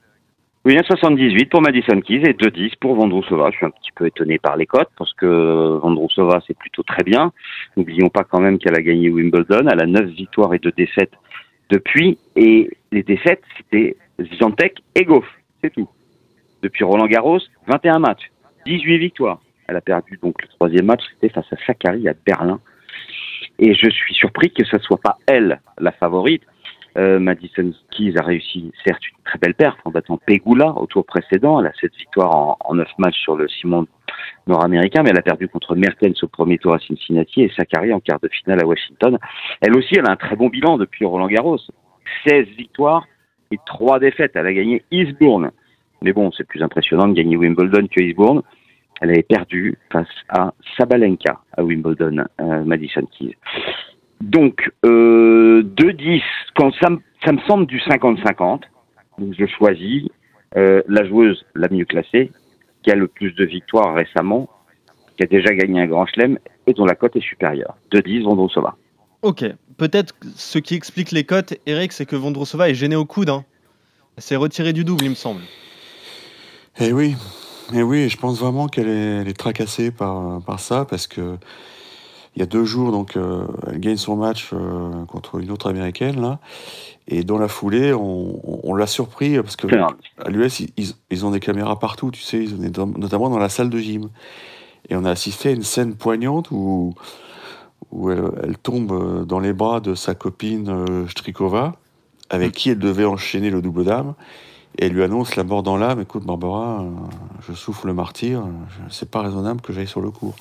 Oui, 0.65 0.75
1,78 0.75 1.50
pour 1.50 1.62
Madison 1.62 2.00
Keys 2.01 2.24
et 2.25 2.33
2,10 2.33 2.74
pour 2.80 2.95
Vondrousova. 2.95 3.51
Je 3.51 3.57
suis 3.57 3.65
un 3.65 3.69
petit 3.69 3.92
peu 3.95 4.06
étonné 4.06 4.38
par 4.38 4.57
les 4.57 4.65
cotes 4.65 4.89
parce 4.98 5.13
que 5.13 5.80
Vondrousova, 5.81 6.42
c'est 6.45 6.57
plutôt 6.57 6.83
très 6.83 7.03
bien. 7.03 7.31
N'oublions 7.77 8.10
pas 8.10 8.24
quand 8.24 8.39
même 8.39 8.57
qu'elle 8.57 8.75
a 8.75 8.81
gagné 8.81 9.10
Wimbledon. 9.10 9.68
Elle 9.71 9.81
a 9.81 9.86
9 9.86 10.07
victoires 10.07 10.53
et 10.53 10.60
2 10.60 10.71
défaites 10.75 11.13
depuis. 11.69 12.18
Et 12.36 12.69
les 12.92 13.03
défaites, 13.03 13.44
c'était 13.57 13.95
Zviantek 14.19 14.83
et 14.95 15.06
Goff. 15.06 15.25
C'est 15.63 15.74
tout. 15.74 15.88
Depuis 16.62 16.83
Roland 16.83 17.07
Garros, 17.07 17.39
21 17.68 18.00
matchs, 18.00 18.31
18 18.65 18.98
victoires. 18.98 19.39
Elle 19.68 19.75
a 19.75 19.81
perdu 19.81 20.19
donc 20.22 20.42
le 20.42 20.48
troisième 20.48 20.86
match, 20.86 21.02
c'était 21.14 21.34
face 21.34 21.52
à 21.52 21.58
Sakari 21.66 22.08
à 22.08 22.14
Berlin. 22.25 22.60
Et 23.60 23.74
je 23.74 23.90
suis 23.90 24.14
surpris 24.14 24.52
que 24.52 24.66
ce 24.66 24.78
soit 24.80 25.00
pas 25.02 25.18
elle 25.28 25.60
la 25.80 25.92
favorite. 25.92 26.44
Euh, 26.98 27.19
Madison 27.19 27.72
Keys 27.92 28.18
a 28.18 28.24
réussi, 28.24 28.72
certes, 28.84 29.06
une 29.08 29.24
très 29.24 29.38
belle 29.38 29.54
perf 29.54 29.75
en 29.86 29.92
battant 29.92 30.18
Pegula 30.18 30.72
au 30.72 30.88
tour 30.88 31.06
précédent. 31.06 31.60
Elle 31.60 31.68
a 31.68 31.74
cette 31.80 31.96
victoire 31.96 32.36
en, 32.36 32.58
en 32.60 32.75
9 32.75 32.88
matchs 32.98 33.19
sur 33.22 33.36
le 33.36 33.48
Simon 33.48 33.86
nord-américain, 34.48 35.04
mais 35.04 35.12
elle 35.12 35.19
a 35.19 35.24
perdu 35.24 35.48
contre 35.48 35.75
Mertens 35.75 36.24
au 36.24 36.28
premier 36.28 36.58
tour 36.58 36.74
à 36.74 36.80
Cincinnati 36.80 37.44
et 37.44 37.52
Sakari 37.56 37.94
en 37.94 38.00
quart 38.00 38.20
de 38.20 38.30
finale 38.30 38.62
à 38.63 38.66
Washington. 38.66 39.20
Elle 39.62 39.78
aussi, 39.78 39.96
elle 39.96 40.08
a 40.08 40.12
un 40.12 40.16
très 40.16 40.36
bon 40.36 40.48
bilan 40.48 40.78
depuis 40.78 41.06
Roland 41.06 41.28
Garros. 41.28 41.60
16 42.28 42.48
victoires 42.58 43.06
et 43.52 43.60
3 43.66 44.00
défaites. 44.00 44.31
Elle 44.36 44.48
a 44.48 44.54
gagné 44.54 44.84
Eastbourne. 44.92 45.52
Mais 46.02 46.13
bon, 46.13 46.31
c'est 46.31 46.48
plus 46.48 46.63
impressionnant 46.63 47.08
de 47.08 47.13
gagner 47.13 47.38
Wimbledon 47.38 47.88
que 47.88 48.02
Eastbourne. 48.02 48.42
Elle 49.02 49.12
avait 49.12 49.24
perdu 49.24 49.78
face 49.92 50.08
à 50.30 50.54
Sabalenka 50.78 51.40
à 51.56 51.64
Wimbledon, 51.64 52.26
euh, 52.42 52.64
Madison 52.64 53.06
Keys. 53.18 53.36
Donc, 54.22 54.72
euh, 54.86 55.62
2-10, 55.64 56.22
quand 56.56 56.72
ça, 56.82 56.90
me- 56.90 57.00
ça 57.24 57.32
me 57.32 57.40
semble 57.48 57.68
du 57.68 57.80
50-50, 57.80 58.62
donc 59.20 59.34
je 59.38 59.46
choisis 59.46 60.08
euh, 60.56 60.82
la 60.88 61.06
joueuse 61.06 61.46
la 61.56 61.68
mieux 61.70 61.86
classée, 61.86 62.32
qui 62.82 62.90
a 62.92 62.96
le 62.96 63.08
plus 63.08 63.34
de 63.34 63.44
victoires 63.46 63.94
récemment, 63.94 64.50
qui 65.18 65.24
a 65.24 65.28
déjà 65.28 65.54
gagné 65.54 65.82
un 65.82 65.88
grand 65.88 66.06
chelem 66.08 66.40
et 66.66 66.74
dont 66.74 66.86
la 66.86 66.96
cote 66.96 67.16
est 67.16 67.22
supérieure. 67.22 67.76
2-10, 67.92 68.24
Vondrousova. 68.24 68.76
Ok, 69.24 69.44
peut-être 69.78 70.16
ce 70.36 70.58
qui 70.60 70.74
explique 70.76 71.12
les 71.12 71.24
cotes, 71.26 71.54
Eric, 71.66 71.92
c'est 71.92 72.06
que 72.06 72.16
Vondrousova 72.16 72.70
est 72.70 72.76
gênée 72.76 72.96
au 72.96 73.06
coude. 73.06 73.30
Hein. 73.30 73.44
Elle 74.16 74.24
s'est 74.24 74.36
retirée 74.36 74.74
du 74.74 74.84
double, 74.84 75.04
il 75.04 75.10
me 75.12 75.16
semble. 75.16 75.42
Eh 76.80 76.94
oui, 76.94 77.16
eh 77.74 77.84
oui, 77.84 78.10
je 78.10 78.18
pense 78.18 78.40
vraiment 78.40 78.68
qu'elle 78.68 78.88
est, 78.88 79.22
elle 79.22 79.28
est 79.28 79.38
tracassée 79.38 79.92
par, 79.92 80.42
par 80.42 80.60
ça 80.60 80.86
parce 80.86 81.08
que 81.08 81.38
il 82.36 82.40
y 82.40 82.44
a 82.44 82.46
deux 82.46 82.66
jours, 82.66 82.92
donc, 82.92 83.18
euh, 83.18 83.48
elle 83.68 83.80
gagne 83.80 83.98
son 83.98 84.16
match 84.16 84.52
euh, 84.54 85.06
contre 85.06 85.40
une 85.40 85.50
autre 85.52 85.69
américaine 85.69 86.22
là, 86.22 86.40
et 87.08 87.24
dans 87.24 87.40
la 87.40 87.48
foulée, 87.48 87.94
on, 87.94 88.40
on- 88.44 88.62
on 88.64 88.75
l'a 88.75 88.88
surpris 88.88 89.42
parce 89.42 89.56
que 89.56 89.68
à 90.24 90.30
l'US, 90.30 90.62
ils, 91.12 91.25
ont 91.25 91.31
des 91.31 91.40
caméras 91.40 91.80
partout, 91.80 92.12
tu 92.12 92.22
sais, 92.22 92.44
ils 92.44 92.54
ont 92.54 92.58
des- 92.60 93.00
notamment 93.00 93.30
dans 93.30 93.40
la 93.40 93.50
salle 93.50 93.70
de 93.72 93.80
gym, 93.80 94.10
et 94.90 94.96
on 94.96 95.06
a 95.06 95.12
assisté 95.12 95.50
à 95.50 95.52
une 95.54 95.63
scène 95.63 95.96
poignante 95.96 96.51
où 96.51 96.94
où 97.91 98.12
elle, 98.12 98.24
elle 98.44 98.58
tombe 98.58 98.91
euh, 98.91 99.25
dans 99.25 99.39
les 99.39 99.53
bras 99.53 99.80
de 99.80 99.96
sa 99.96 100.15
copine 100.15 100.70
euh, 100.70 101.08
Strikova, 101.08 101.75
avec 102.30 102.53
qui 102.53 102.70
elle 102.72 102.80
devait 102.80 103.06
enchaîner 103.06 103.50
le 103.50 103.62
double 103.62 103.86
dame. 103.86 104.13
Et 104.79 104.86
elle 104.86 104.93
lui 104.93 105.03
annonce 105.03 105.36
la 105.36 105.43
mort 105.43 105.63
dans 105.63 105.77
l'âme. 105.77 106.01
Écoute, 106.01 106.24
Barbara, 106.25 106.81
euh, 106.81 106.89
je 107.48 107.53
souffle 107.53 107.88
le 107.88 107.93
martyr. 107.93 108.43
je- 108.69 108.93
C'est 108.93 109.10
pas 109.10 109.22
raisonnable 109.22 109.62
que 109.62 109.74
j'aille 109.74 109.88
sur 109.88 110.01
le 110.01 110.12
cours. 110.12 110.36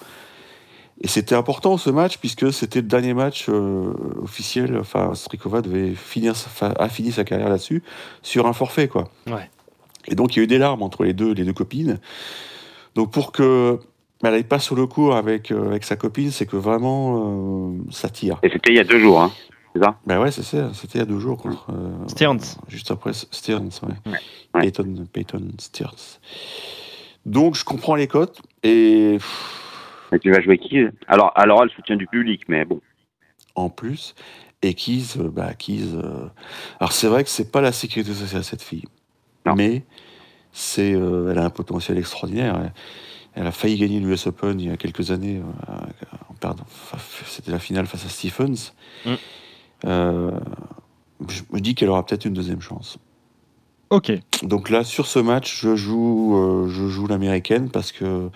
Et 1.03 1.09
c'était 1.09 1.35
important 1.35 1.77
ce 1.77 1.91
match 1.91 2.19
puisque 2.19 2.51
c'était 2.53 2.81
le 2.81 2.87
dernier 2.89 3.13
match 3.15 3.47
euh, 3.49 3.93
officiel. 4.23 4.79
Enfin, 4.81 5.15
Strikova 5.15 5.61
devait 5.63 5.95
finir, 5.95 6.35
a 6.61 6.89
fini 6.89 7.13
sa 7.13 7.25
carrière 7.25 7.49
là-dessus 7.51 7.83
sur 8.23 8.47
un 8.47 8.53
forfait, 8.55 8.89
quoi. 8.89 9.09
Ouais. 9.27 9.51
Et 10.09 10.15
donc 10.15 10.35
il 10.35 10.39
y 10.39 10.41
a 10.41 10.45
eu 10.45 10.47
des 10.47 10.59
larmes 10.59 10.83
entre 10.83 11.05
les 11.05 11.13
deux, 11.13 11.33
les 11.35 11.45
deux 11.45 11.53
copines. 11.53 11.99
Donc 12.95 13.11
pour 13.11 13.33
que 13.33 13.79
elle 14.23 14.31
n'aille 14.33 14.45
pas 14.45 14.59
sur 14.59 14.75
le 14.75 14.87
cours 14.87 15.15
avec 15.17 15.51
euh, 15.51 15.67
avec 15.67 15.85
sa 15.85 15.97
copine, 15.97 16.31
c'est 16.31 16.47
que 16.47 16.57
vraiment 16.57 17.73
euh, 17.75 17.79
ça 17.91 18.09
tire. 18.09 18.39
Et 18.43 18.49
c'était 18.49 18.73
il 18.73 18.77
y 18.77 18.81
a 18.81 18.85
deux 18.85 18.99
jours, 18.99 19.21
hein. 19.21 19.31
C'est 19.77 19.83
ça? 19.85 19.99
Ben 20.07 20.19
ouais, 20.21 20.31
c'est 20.31 20.43
ça. 20.43 20.73
C'était 20.73 20.99
il 20.99 21.01
y 21.01 21.03
a 21.03 21.07
deux 21.07 21.19
jours 21.19 21.37
contre. 21.37 21.67
euh, 21.71 22.09
Stearns. 22.09 22.41
Juste 22.69 22.91
après 22.91 23.13
Stearns, 23.13 23.69
ouais. 23.83 24.11
Ouais. 24.11 24.19
Ouais. 24.55 24.61
Peyton, 24.63 25.07
Peyton 25.13 25.49
Stearns. 25.59 26.19
Donc 27.27 27.57
je 27.57 27.65
comprends 27.65 27.95
les 27.95 28.07
cotes 28.07 28.41
et 28.63 29.19
Et 30.13 30.19
tu 30.21 30.31
vas 30.31 30.41
jouer 30.41 30.59
qui 30.59 30.79
Alors, 31.09 31.33
alors 31.35 31.63
elle 31.63 31.71
soutient 31.71 31.97
du 31.97 32.07
public, 32.07 32.43
mais 32.49 32.65
bon. 32.65 32.81
en 33.55 33.69
plus, 33.69 34.15
et 34.63 34.73
Keys, 34.75 35.19
euh, 35.19 35.29
bah 35.31 35.53
Keys. 35.55 35.95
euh, 35.95 36.27
Alors 36.81 36.93
c'est 36.93 37.09
vrai 37.09 37.25
que 37.25 37.31
c'est 37.31 37.51
pas 37.53 37.61
la 37.61 37.73
sécurité 37.73 38.15
sociale 38.15 38.45
cette 38.45 38.63
fille, 38.63 38.85
Non. 39.45 39.55
mais 39.57 39.85
c'est, 40.53 40.95
euh, 40.95 41.31
elle 41.33 41.39
a 41.39 41.45
un 41.45 41.51
potentiel 41.51 41.99
extraordinaire. 41.99 42.59
Elle, 42.63 42.73
elle 43.35 43.47
a 43.47 43.53
failli 43.53 43.77
gagner 43.77 44.01
l'US 44.01 44.27
Open 44.29 44.59
il 44.59 44.69
y 44.69 44.71
a 44.71 44.77
quelques 44.79 45.11
années. 45.11 45.43
euh, 45.69 45.73
en 46.31 46.35
perdant- 46.35 46.65
enfin, 46.65 46.97
C'était 47.27 47.51
la 47.51 47.59
finale 47.59 47.87
face 47.87 48.07
à 48.07 48.09
Stephens. 48.09 48.73
Mm. 49.05 49.15
Euh, 49.85 50.31
je 51.29 51.43
me 51.53 51.61
dis 51.61 51.75
qu'elle 51.75 51.89
aura 51.89 52.05
peut-être 52.05 52.25
une 52.25 52.35
deuxième 52.35 52.61
chance. 52.61 52.99
Ok, 53.91 54.13
Donc 54.43 54.69
là, 54.69 54.83
sur 54.83 55.07
ce 55.07 55.21
match, 55.21 55.61
je 55.63 55.77
joue, 55.77 56.37
euh, 56.37 56.69
je 56.69 56.89
joue 56.89 57.07
l'américaine 57.07 57.71
parce 57.71 57.93
que 57.93 58.31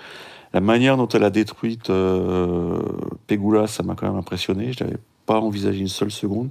la 0.53 0.61
manière 0.61 0.97
dont 0.97 1.09
elle 1.09 1.25
a 1.25 1.31
détruite 1.31 1.91
euh, 1.91 2.81
Pegula, 3.27 3.67
ça 3.67 3.83
m'a 3.83 3.97
quand 3.97 4.07
même 4.07 4.17
impressionné. 4.17 4.73
Je 4.73 4.85
n'avais 4.85 4.99
pas 5.27 5.41
envisagé 5.41 5.81
une 5.81 5.89
seule 5.89 6.13
seconde. 6.13 6.51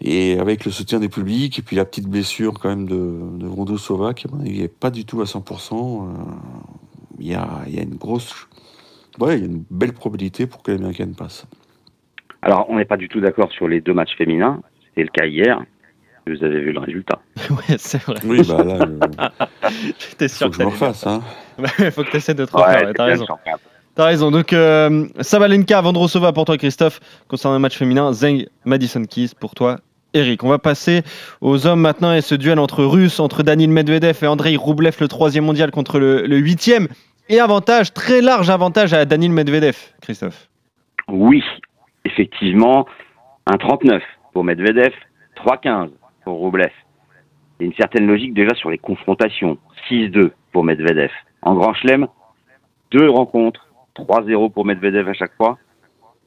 Et 0.00 0.38
avec 0.38 0.64
le 0.64 0.70
soutien 0.70 1.00
des 1.00 1.08
publics, 1.08 1.58
et 1.58 1.62
puis 1.62 1.76
la 1.76 1.84
petite 1.84 2.06
blessure 2.06 2.54
quand 2.54 2.68
même 2.68 2.86
de, 2.86 3.18
de 3.38 3.46
Vondrousova, 3.46 4.14
qui 4.14 4.26
à 4.26 4.30
mon 4.30 4.40
avis 4.40 4.60
n'est 4.60 4.68
pas 4.68 4.90
du 4.90 5.04
tout 5.04 5.20
à 5.20 5.24
100%, 5.24 5.74
euh, 5.74 6.12
il 7.18 7.28
y, 7.28 7.34
a, 7.34 7.62
il 7.66 7.74
y 7.74 7.78
a 7.78 7.82
une 7.82 7.96
grosse. 7.96 8.46
Ouais, 9.18 9.38
il 9.38 9.40
y 9.40 9.42
a 9.44 9.46
une 9.46 9.64
belle 9.70 9.94
probabilité 9.94 10.46
pour 10.46 10.62
que 10.62 10.70
l'américaine 10.72 11.14
passe. 11.14 11.46
Alors, 12.42 12.66
on 12.68 12.76
n'est 12.76 12.84
pas 12.84 12.96
du 12.96 13.08
tout 13.08 13.20
d'accord 13.20 13.50
sur 13.52 13.68
les 13.68 13.80
deux 13.80 13.94
matchs 13.94 14.16
féminins. 14.16 14.60
C'était 14.88 15.02
le 15.02 15.08
cas 15.08 15.26
hier. 15.26 15.62
Vous 16.26 16.42
avez 16.42 16.60
vu 16.60 16.72
le 16.72 16.80
résultat. 16.80 17.20
ouais, 17.50 17.76
c'est 17.78 18.02
vrai. 18.02 18.16
Oui, 18.24 18.42
bah 18.48 18.64
là, 18.64 18.80
euh, 18.82 19.46
J'étais 19.98 20.28
sûr 20.28 20.46
faut 20.46 20.50
que 20.50 20.56
je 20.56 20.64
me 20.64 20.70
t'allais 20.70 20.78
dire 20.78 20.88
refasse. 20.88 21.06
Hein. 21.06 21.22
Il 21.78 21.90
faut 21.92 22.02
que 22.02 22.10
tu 22.10 22.16
essaies 22.16 22.34
de 22.34 22.44
te 22.44 22.56
refaire, 22.56 22.88
ouais, 22.88 22.92
t'as 22.94 23.04
raison. 23.04 23.26
T'as 23.94 24.04
raison. 24.04 24.30
Donc, 24.32 24.52
euh, 24.52 25.06
Sabalenka, 25.20 25.80
Vondrousova 25.80 26.32
pour 26.32 26.44
toi, 26.44 26.58
Christophe, 26.58 27.00
concernant 27.28 27.54
le 27.54 27.60
match 27.60 27.76
féminin. 27.76 28.12
Zeng, 28.12 28.46
Madison 28.64 29.04
Keys 29.04 29.30
pour 29.38 29.54
toi, 29.54 29.78
Eric. 30.14 30.42
On 30.42 30.48
va 30.48 30.58
passer 30.58 31.02
aux 31.40 31.66
hommes 31.66 31.80
maintenant 31.80 32.12
et 32.12 32.22
ce 32.22 32.34
duel 32.34 32.58
entre 32.58 32.84
Russes, 32.84 33.20
entre 33.20 33.44
Danil 33.44 33.70
Medvedev 33.70 34.18
et 34.20 34.26
Andrei 34.26 34.56
Roublev, 34.56 34.96
le 35.00 35.08
troisième 35.08 35.44
mondial 35.44 35.70
contre 35.70 36.00
le, 36.00 36.26
le 36.26 36.36
huitième. 36.38 36.88
Et 37.28 37.38
avantage, 37.38 37.92
très 37.92 38.20
large 38.20 38.50
avantage 38.50 38.92
à 38.92 39.04
Danil 39.04 39.30
Medvedev, 39.30 39.76
Christophe. 40.00 40.48
Oui, 41.08 41.42
effectivement, 42.06 42.86
un 43.46 43.56
39 43.56 44.02
pour 44.32 44.44
Medvedev, 44.44 44.92
3-15 45.36 45.90
pour 46.24 46.38
Roublev. 46.38 46.70
Il 47.58 47.62
y 47.62 47.66
a 47.66 47.66
une 47.66 47.76
certaine 47.76 48.06
logique 48.06 48.34
déjà 48.34 48.54
sur 48.54 48.70
les 48.70 48.78
confrontations. 48.78 49.58
6-2 49.90 50.30
pour 50.52 50.64
Medvedev. 50.64 51.10
En 51.42 51.54
Grand 51.54 51.74
Chelem, 51.74 52.06
deux 52.90 53.10
rencontres, 53.10 53.68
3-0 53.96 54.52
pour 54.52 54.64
Medvedev 54.64 55.08
à 55.08 55.14
chaque 55.14 55.34
fois. 55.36 55.58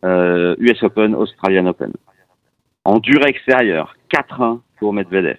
Euh, 0.04 0.56
US 0.60 0.82
Open, 0.84 1.14
Australian 1.16 1.68
Open. 1.68 1.94
En 2.86 3.00
durée 3.00 3.30
extérieure, 3.30 3.96
4-1 4.14 4.62
pour 4.80 4.94
Medvedev. 4.94 5.38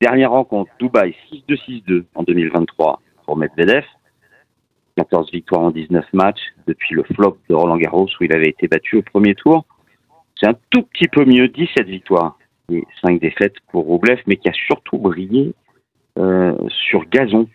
Dernière 0.00 0.30
rencontre, 0.30 0.70
Dubaï, 0.78 1.14
6-2-6-2 1.32 2.04
en 2.14 2.22
2023 2.22 3.00
pour 3.26 3.36
Medvedev. 3.36 3.84
14 4.98 5.30
victoires 5.30 5.62
en 5.62 5.70
19 5.70 6.04
matchs 6.12 6.40
depuis 6.66 6.96
le 6.96 7.04
flop 7.04 7.38
de 7.48 7.54
Roland 7.54 7.76
Garros 7.76 8.08
où 8.20 8.24
il 8.24 8.34
avait 8.34 8.48
été 8.48 8.66
battu 8.66 8.96
au 8.96 9.02
premier 9.02 9.36
tour. 9.36 9.64
C'est 10.34 10.48
un 10.48 10.56
tout 10.70 10.82
petit 10.82 11.06
peu 11.06 11.24
mieux, 11.24 11.46
17 11.48 11.86
victoires 11.86 12.36
et 12.70 12.84
5 13.02 13.20
défaites 13.20 13.54
pour 13.70 13.84
Roublev, 13.84 14.20
mais 14.26 14.36
qui 14.36 14.48
a 14.48 14.52
surtout 14.52 14.98
brillé 14.98 15.54
euh, 16.18 16.56
sur 16.88 17.04
gazon. 17.08 17.48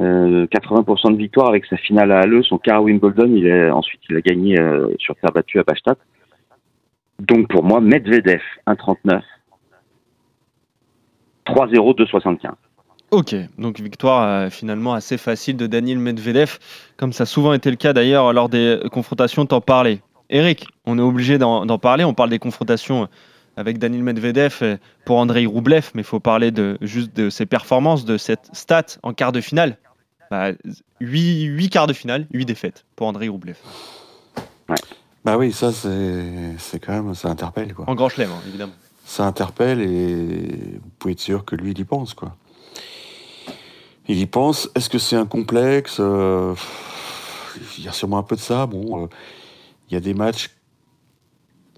Euh, 0.00 0.46
80% 0.46 1.12
de 1.12 1.16
victoires 1.16 1.48
avec 1.50 1.66
sa 1.66 1.76
finale 1.76 2.10
à 2.10 2.20
Halle, 2.20 2.42
son 2.42 2.58
quart 2.58 2.78
à 2.78 2.82
Wimbledon, 2.82 3.32
il 3.36 3.48
a, 3.50 3.74
ensuite 3.74 4.00
il 4.10 4.16
a 4.16 4.20
gagné 4.20 4.58
euh, 4.58 4.88
sur 4.98 5.14
terre 5.16 5.30
battue 5.32 5.60
à 5.60 5.62
Bastad. 5.62 5.96
Donc 7.20 7.48
pour 7.48 7.62
moi, 7.62 7.80
Medvedev 7.80 8.42
1,39, 8.66 9.20
3-0, 11.46 11.96
2,75. 11.96 12.54
Ok, 13.12 13.36
donc 13.58 13.78
victoire 13.78 14.22
euh, 14.26 14.48
finalement 14.48 14.94
assez 14.94 15.18
facile 15.18 15.58
de 15.58 15.66
Daniel 15.66 15.98
Medvedev, 15.98 16.58
comme 16.96 17.12
ça 17.12 17.24
a 17.24 17.26
souvent 17.26 17.52
été 17.52 17.70
le 17.70 17.76
cas 17.76 17.92
d'ailleurs 17.92 18.32
lors 18.32 18.48
des 18.48 18.80
confrontations, 18.90 19.44
t'en 19.44 19.60
parlais. 19.60 20.00
Eric, 20.30 20.66
on 20.86 20.98
est 20.98 21.02
obligé 21.02 21.36
d'en 21.36 21.78
parler, 21.78 22.04
on 22.04 22.14
parle 22.14 22.30
des 22.30 22.38
confrontations 22.38 23.08
avec 23.58 23.76
Daniel 23.78 24.02
Medvedev 24.02 24.56
euh, 24.62 24.76
pour 25.04 25.18
Andrei 25.18 25.44
Roublev, 25.44 25.90
mais 25.94 26.00
il 26.00 26.06
faut 26.06 26.20
parler 26.20 26.50
de, 26.52 26.78
juste 26.80 27.14
de 27.14 27.28
ses 27.28 27.44
performances, 27.44 28.06
de 28.06 28.16
cette 28.16 28.48
stat 28.54 28.86
en 29.02 29.12
quart 29.12 29.32
de 29.32 29.42
finale. 29.42 29.76
Bah, 30.30 30.52
8, 31.00 31.68
quarts 31.68 31.88
de 31.88 31.92
finale, 31.92 32.26
8 32.32 32.46
défaites 32.46 32.86
pour 32.96 33.08
Andrei 33.08 33.28
Roublev. 33.28 33.58
Bah 35.22 35.36
oui, 35.36 35.52
ça, 35.52 35.70
c'est 35.70 36.56
c'est 36.58 36.80
quand 36.80 36.92
même. 36.94 37.14
Ça 37.14 37.28
interpelle, 37.28 37.74
quoi. 37.74 37.84
En 37.90 37.94
grand 37.94 38.08
chelem, 38.08 38.30
hein, 38.30 38.42
évidemment. 38.48 38.72
ça 39.04 39.26
interpelle 39.26 39.82
et 39.82 40.78
vous 40.82 40.90
pouvez 40.98 41.12
être 41.12 41.20
sûr 41.20 41.44
que 41.44 41.54
lui, 41.54 41.72
il 41.72 41.78
y 41.78 41.84
pense, 41.84 42.14
quoi. 42.14 42.34
Il 44.08 44.18
y 44.18 44.26
pense. 44.26 44.68
Est-ce 44.74 44.90
que 44.90 44.98
c'est 44.98 45.16
un 45.16 45.26
complexe 45.26 45.98
Euh, 46.00 46.54
Il 47.78 47.84
y 47.84 47.88
a 47.88 47.92
sûrement 47.92 48.18
un 48.18 48.22
peu 48.22 48.36
de 48.36 48.40
ça. 48.40 48.66
Bon, 48.66 49.04
euh, 49.04 49.06
il 49.88 49.94
y 49.94 49.96
a 49.96 50.00
des 50.00 50.14
matchs 50.14 50.50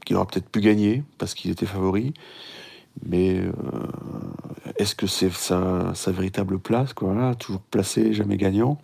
qu'il 0.04 0.16
aura 0.16 0.26
peut-être 0.26 0.48
pu 0.48 0.60
gagner 0.60 1.02
parce 1.18 1.34
qu'il 1.34 1.50
était 1.50 1.66
favori. 1.66 2.14
Mais 3.04 3.40
euh, 3.40 3.52
est-ce 4.78 4.94
que 4.94 5.06
c'est 5.06 5.32
sa, 5.32 5.92
véritable 6.06 6.58
place, 6.58 6.90
Voilà, 6.98 7.34
Toujours 7.34 7.60
placé, 7.60 8.12
jamais 8.14 8.36
gagnant? 8.36 8.78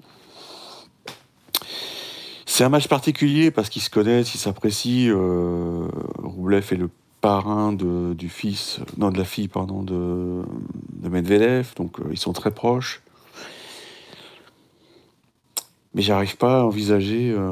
C'est 2.45 2.65
un 2.65 2.69
match 2.69 2.89
particulier 2.89 3.51
parce 3.51 3.69
qu'ils 3.69 3.83
se 3.83 3.91
connaissent, 3.91 4.35
ils 4.35 4.39
s'apprécient. 4.39 5.15
Roublev 6.19 6.67
est 6.73 6.77
le 6.77 6.91
parrain 7.21 7.73
de, 7.73 8.13
du 8.13 8.29
fils, 8.29 8.81
non 8.99 9.11
de 9.11 9.19
la 9.19 9.25
fille, 9.25 9.47
pardon, 9.47 9.83
de, 9.83 10.43
de 10.95 11.09
Medvedev, 11.09 11.75
donc 11.77 11.99
ils 12.11 12.19
sont 12.19 12.33
très 12.33 12.51
proches. 12.51 13.03
Mais 15.95 16.03
j'arrive 16.03 16.37
pas 16.37 16.61
à 16.61 16.65
envisager 16.65 17.33
euh, 17.37 17.51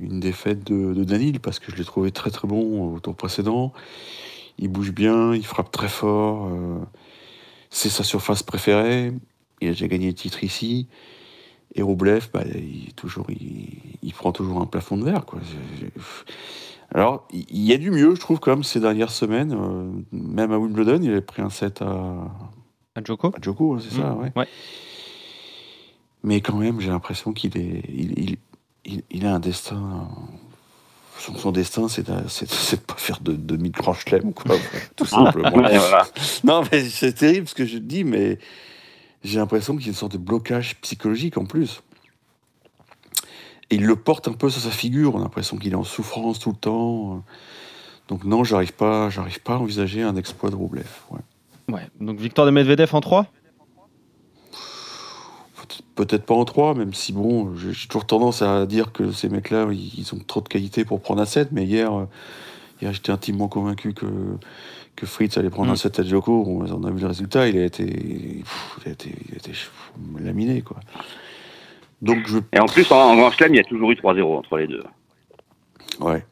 une 0.00 0.20
défaite 0.20 0.62
de, 0.64 0.94
de 0.94 1.02
Danil 1.04 1.40
parce 1.40 1.58
que 1.58 1.72
je 1.72 1.76
l'ai 1.76 1.84
trouvé 1.84 2.12
très 2.12 2.30
très 2.30 2.46
bon 2.46 2.94
au 2.94 3.00
tour 3.00 3.16
précédent. 3.16 3.72
Il 4.58 4.68
bouge 4.68 4.92
bien, 4.92 5.34
il 5.34 5.44
frappe 5.44 5.72
très 5.72 5.88
fort. 5.88 6.48
euh, 6.52 6.78
c'est 7.70 7.88
sa 7.88 8.04
surface 8.04 8.44
préférée. 8.44 9.12
Il 9.60 9.68
a 9.68 9.70
déjà 9.72 9.88
gagné 9.88 10.06
le 10.08 10.14
titre 10.14 10.44
ici. 10.44 10.86
Et 11.74 11.82
Roublev, 11.82 12.28
bah, 12.32 12.42
il, 12.54 12.92
toujours, 12.94 13.26
il, 13.30 13.68
il 14.02 14.12
prend 14.12 14.30
toujours 14.30 14.60
un 14.60 14.66
plafond 14.66 14.96
de 14.96 15.04
verre. 15.04 15.24
Quoi. 15.26 15.40
Alors, 16.92 17.26
il 17.32 17.64
y 17.64 17.72
a 17.72 17.76
du 17.78 17.90
mieux, 17.90 18.14
je 18.14 18.20
trouve, 18.20 18.38
quand 18.38 18.52
même, 18.52 18.62
ces 18.62 18.78
dernières 18.78 19.10
semaines. 19.10 19.52
Euh, 19.52 19.90
même 20.12 20.52
à 20.52 20.58
Wimbledon, 20.58 21.00
il 21.02 21.10
avait 21.10 21.20
pris 21.20 21.42
un 21.42 21.50
set 21.50 21.82
à, 21.82 22.30
À 22.94 23.02
Djoko 23.02 23.28
à 23.36 23.40
Djoko, 23.42 23.74
hein, 23.74 23.78
c'est 23.82 23.96
ça, 23.96 24.10
Mmh, 24.10 24.20
ouais. 24.20 24.32
ouais. 24.36 24.46
Mais 26.24 26.40
quand 26.40 26.56
même, 26.56 26.80
j'ai 26.80 26.88
l'impression 26.90 27.32
qu'il 27.32 27.56
est, 27.56 27.82
il, 27.88 28.18
il, 28.18 28.36
il, 28.86 29.02
il 29.10 29.26
a 29.26 29.34
un 29.34 29.40
destin. 29.40 30.08
Son, 31.18 31.36
son 31.36 31.52
destin, 31.52 31.86
c'est 31.88 32.04
de, 32.06 32.12
de 32.16 32.76
pas 32.76 32.94
faire 32.96 33.20
de 33.20 33.32
de 33.34 33.56
grand 33.68 33.94
chelem, 33.94 34.32
quoi, 34.32 34.56
tout 34.96 35.06
simplement. 35.06 35.50
Ouais, 35.56 35.78
voilà. 35.78 36.06
Non, 36.42 36.64
mais 36.72 36.88
c'est 36.88 37.12
terrible 37.12 37.46
ce 37.46 37.54
que 37.54 37.66
je 37.66 37.78
dis, 37.78 38.02
mais 38.04 38.38
j'ai 39.22 39.38
l'impression 39.38 39.76
qu'il 39.76 39.86
y 39.86 39.88
a 39.88 39.92
une 39.92 39.96
sorte 39.96 40.12
de 40.12 40.18
blocage 40.18 40.76
psychologique 40.80 41.38
en 41.38 41.44
plus. 41.44 41.82
Et 43.70 43.76
il 43.76 43.84
le 43.86 43.96
porte 43.96 44.28
un 44.28 44.32
peu 44.32 44.50
sur 44.50 44.60
sa 44.60 44.70
figure. 44.70 45.14
On 45.14 45.20
a 45.20 45.22
l'impression 45.22 45.56
qu'il 45.56 45.72
est 45.72 45.76
en 45.76 45.84
souffrance 45.84 46.38
tout 46.38 46.50
le 46.50 46.56
temps. 46.56 47.22
Donc 48.08 48.24
non, 48.24 48.44
j'arrive 48.44 48.72
pas, 48.72 49.08
j'arrive 49.10 49.40
pas 49.40 49.54
à 49.54 49.58
envisager 49.58 50.02
un 50.02 50.16
exploit 50.16 50.50
de 50.50 50.56
Roublev. 50.56 50.88
Ouais. 51.10 51.20
Ouais, 51.74 51.88
donc 52.00 52.18
victoire 52.18 52.46
de 52.46 52.50
Medvedev 52.50 52.94
en 52.94 53.00
3 53.00 53.22
Peut- 53.24 53.28
Peut-être 55.94 56.24
pas 56.26 56.34
en 56.34 56.44
3, 56.44 56.74
même 56.74 56.92
si 56.92 57.12
bon, 57.12 57.54
j'ai 57.56 57.86
toujours 57.86 58.04
tendance 58.06 58.42
à 58.42 58.66
dire 58.66 58.90
que 58.92 59.12
ces 59.12 59.28
mecs-là, 59.28 59.68
ils 59.70 60.08
ont 60.12 60.18
trop 60.26 60.40
de 60.40 60.48
qualité 60.48 60.84
pour 60.84 61.00
prendre 61.00 61.22
un 61.22 61.26
set. 61.26 61.50
Mais 61.52 61.64
hier, 61.64 61.92
euh, 61.96 62.06
hier 62.82 62.92
j'étais 62.92 63.12
intimement 63.12 63.46
convaincu 63.46 63.92
que, 63.94 64.06
que 64.96 65.06
Fritz 65.06 65.38
allait 65.38 65.50
prendre 65.50 65.68
Mm. 65.68 65.74
un 65.74 65.76
set 65.76 66.00
à 66.00 66.02
Djoko. 66.02 66.42
Bon, 66.42 66.64
on 66.68 66.84
a 66.84 66.90
vu 66.90 66.98
le 67.00 67.06
résultat, 67.06 67.46
il 67.48 67.56
a 67.58 67.64
été, 67.64 67.86
pff, 67.86 68.78
il 68.84 68.88
a 68.88 68.92
été, 68.92 69.10
il 69.28 69.34
a 69.34 69.36
été 69.36 69.52
laminé, 70.20 70.62
quoi. 70.62 70.78
Donc 72.02 72.26
je, 72.26 72.38
Et 72.52 72.58
en 72.58 72.66
plus, 72.66 72.90
en, 72.90 72.96
en 72.96 73.16
Grand 73.16 73.30
Chelem, 73.30 73.54
il 73.54 73.58
y 73.58 73.60
a 73.60 73.64
toujours 73.64 73.92
eu 73.92 73.94
3-0 73.94 74.36
entre 74.36 74.56
les 74.58 74.66
deux. 74.66 74.82
ouais, 76.00 76.24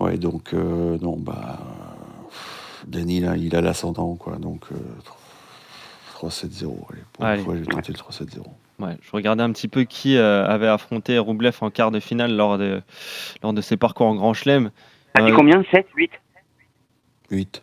ouais, 0.00 0.18
donc 0.18 0.54
euh, 0.54 0.98
non, 1.00 1.16
bah, 1.16 1.60
Danny, 2.86 3.20
là, 3.20 3.36
il 3.36 3.54
a 3.54 3.60
l'ascendant, 3.60 4.16
quoi. 4.16 4.36
Donc 4.36 4.64
euh, 4.72 4.76
3-7-0. 6.28 6.64
Allez, 6.64 7.02
pour 7.12 7.24
Allez. 7.24 7.38
une 7.40 7.44
fois, 7.44 7.54
je 7.54 7.60
vais 7.60 7.66
tenter 7.66 7.92
le 7.92 7.98
3-7-0. 7.98 8.42
Ouais, 8.78 8.96
je 9.02 9.10
regardais 9.12 9.42
un 9.42 9.52
petit 9.52 9.68
peu 9.68 9.84
qui 9.84 10.16
euh, 10.16 10.46
avait 10.46 10.66
affronté 10.68 11.18
Roublev 11.18 11.56
en 11.60 11.70
quart 11.70 11.90
de 11.90 12.00
finale 12.00 12.34
lors 12.34 12.56
de, 12.58 12.80
lors 13.42 13.52
de 13.52 13.60
ses 13.60 13.76
parcours 13.76 14.06
en 14.06 14.14
Grand 14.14 14.32
Chelem. 14.34 14.70
T'as 15.14 15.22
dit 15.24 15.32
Euh, 15.32 15.34
combien 15.36 15.62
7, 15.70 15.86
8 15.94 16.10
8. 17.30 17.62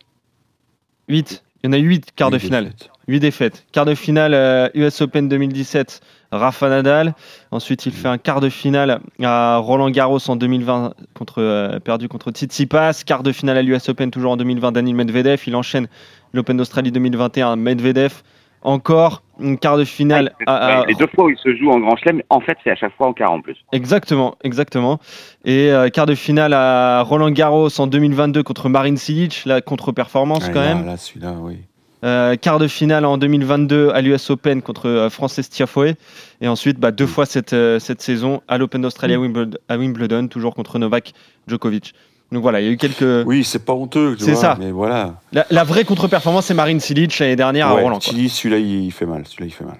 8. 1.10 1.44
Il 1.64 1.68
y 1.68 1.70
en 1.70 1.74
a 1.74 1.78
8 1.78 2.12
quarts 2.16 2.30
de 2.32 2.38
finale. 2.38 2.72
8 3.08 3.20
défaites. 3.20 3.66
Quart 3.72 3.86
de 3.86 3.96
finale 3.96 4.34
euh, 4.34 4.70
US 4.76 5.02
Open 5.02 5.28
2017, 5.28 6.02
Rafa 6.32 6.70
Nadal. 6.70 7.16
Ensuite, 7.52 7.86
il 7.86 7.94
fait 7.94 8.08
un 8.10 8.18
quart 8.18 8.42
de 8.42 8.50
finale 8.50 9.00
à 9.24 9.58
Roland 9.58 9.90
Garros 9.90 10.20
en 10.30 10.36
2020, 10.36 10.94
contre, 11.14 11.42
euh, 11.42 11.80
perdu 11.80 12.08
contre 12.10 12.32
Tsitsipas. 12.32 13.04
Quart 13.06 13.24
de 13.24 13.32
finale 13.32 13.58
à 13.58 13.62
l'US 13.64 13.90
Open 13.90 14.12
toujours 14.12 14.32
en 14.34 14.38
2020, 14.38 14.72
Daniel 14.74 14.96
Medvedev. 14.96 15.42
Il 15.48 15.56
enchaîne 15.56 15.88
l'Open 16.34 16.58
d'Australie 16.58 16.92
2021, 16.92 17.56
Medvedev. 17.56 18.22
Encore 18.64 19.22
une 19.40 19.58
quart 19.58 19.78
de 19.78 19.84
finale 19.86 20.34
à, 20.48 20.80
à- 20.82 20.86
Les 20.88 20.96
deux 20.96 21.08
fois 21.08 21.26
où 21.26 21.30
il 21.30 21.38
se 21.38 21.56
joue 21.56 21.70
en 21.70 21.80
Grand 21.80 21.96
Chelem, 21.96 22.22
en 22.30 22.42
fait, 22.42 22.58
c'est 22.64 22.72
à 22.72 22.76
chaque 22.76 22.96
fois 22.98 23.08
en 23.08 23.14
quart 23.14 23.32
en 23.32 23.42
plus. 23.42 23.56
Exactement, 23.72 24.36
exactement. 24.44 25.00
Et 25.46 25.72
euh, 25.72 25.90
quart 25.90 26.06
de 26.08 26.16
finale 26.16 26.54
à 26.54 27.02
Roland 27.04 27.30
Garros 27.30 27.70
en 27.80 27.88
2022 27.88 28.42
contre 28.44 28.68
Marin 28.70 28.96
Cilic, 28.96 29.44
la 29.46 29.62
contre-performance 29.62 30.48
Ouais, 30.48 30.54
quand 30.54 30.62
là, 30.62 30.76
même. 30.76 30.86
Là, 30.86 30.98
celui-là, 30.98 31.34
oui. 31.40 31.58
Euh, 32.04 32.36
quart 32.36 32.60
de 32.60 32.68
finale 32.68 33.06
en 33.06 33.18
2022 33.18 33.90
à 33.90 34.02
l'US 34.02 34.30
Open 34.30 34.62
contre 34.62 34.88
euh, 34.88 35.10
Frances 35.10 35.40
Tiafoe. 35.50 35.96
Et 36.42 36.48
ensuite, 36.48 36.80
bah, 36.80 36.92
deux 36.92 37.08
fois 37.08 37.26
cette, 37.26 37.54
euh, 37.54 37.80
cette 37.80 38.02
saison 38.02 38.42
à 38.48 38.58
l'Open 38.60 38.82
d'Australie 38.82 39.16
à 39.16 39.20
Wimbledon, 39.20 39.58
à 39.68 39.78
Wimbledon, 39.78 40.28
toujours 40.28 40.54
contre 40.54 40.78
Novak 40.78 41.14
Djokovic. 41.48 41.94
Donc 42.32 42.42
voilà, 42.42 42.60
il 42.60 42.66
y 42.66 42.70
a 42.70 42.72
eu 42.72 42.78
quelques. 42.78 43.26
Oui, 43.26 43.44
c'est 43.44 43.64
pas 43.64 43.74
honteux, 43.74 44.16
tu 44.18 44.26
C'est 44.26 44.36
ça. 44.36 44.58
mais 44.60 44.72
voilà. 44.72 45.16
La, 45.32 45.46
la 45.50 45.64
vraie 45.64 45.86
contre-performance, 45.86 46.46
c'est 46.48 46.54
Marine 46.54 46.80
Silic 46.82 47.18
l'année 47.20 47.36
dernière 47.38 47.68
à 47.68 47.76
Ouais, 47.76 47.84
Roland. 47.84 48.00
quoi. 48.00 48.12
Chili, 48.14 48.28
celui-là, 48.30 48.58
il, 48.58 48.92
fait 48.92 49.06
mal. 49.06 49.24
Celui-là, 49.26 49.48
il 49.48 49.54
fait 49.54 49.64
mal. 49.64 49.78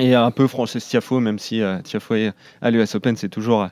Et 0.00 0.14
un 0.14 0.30
peu 0.30 0.46
Frances 0.46 0.76
Tiafo, 0.76 1.18
même 1.18 1.38
si 1.40 1.60
euh, 1.60 1.78
Tiafo 1.80 2.14
est 2.14 2.32
à 2.62 2.70
l'US 2.70 2.94
Open, 2.94 3.16
c'est 3.16 3.28
toujours 3.30 3.62
euh, 3.62 3.68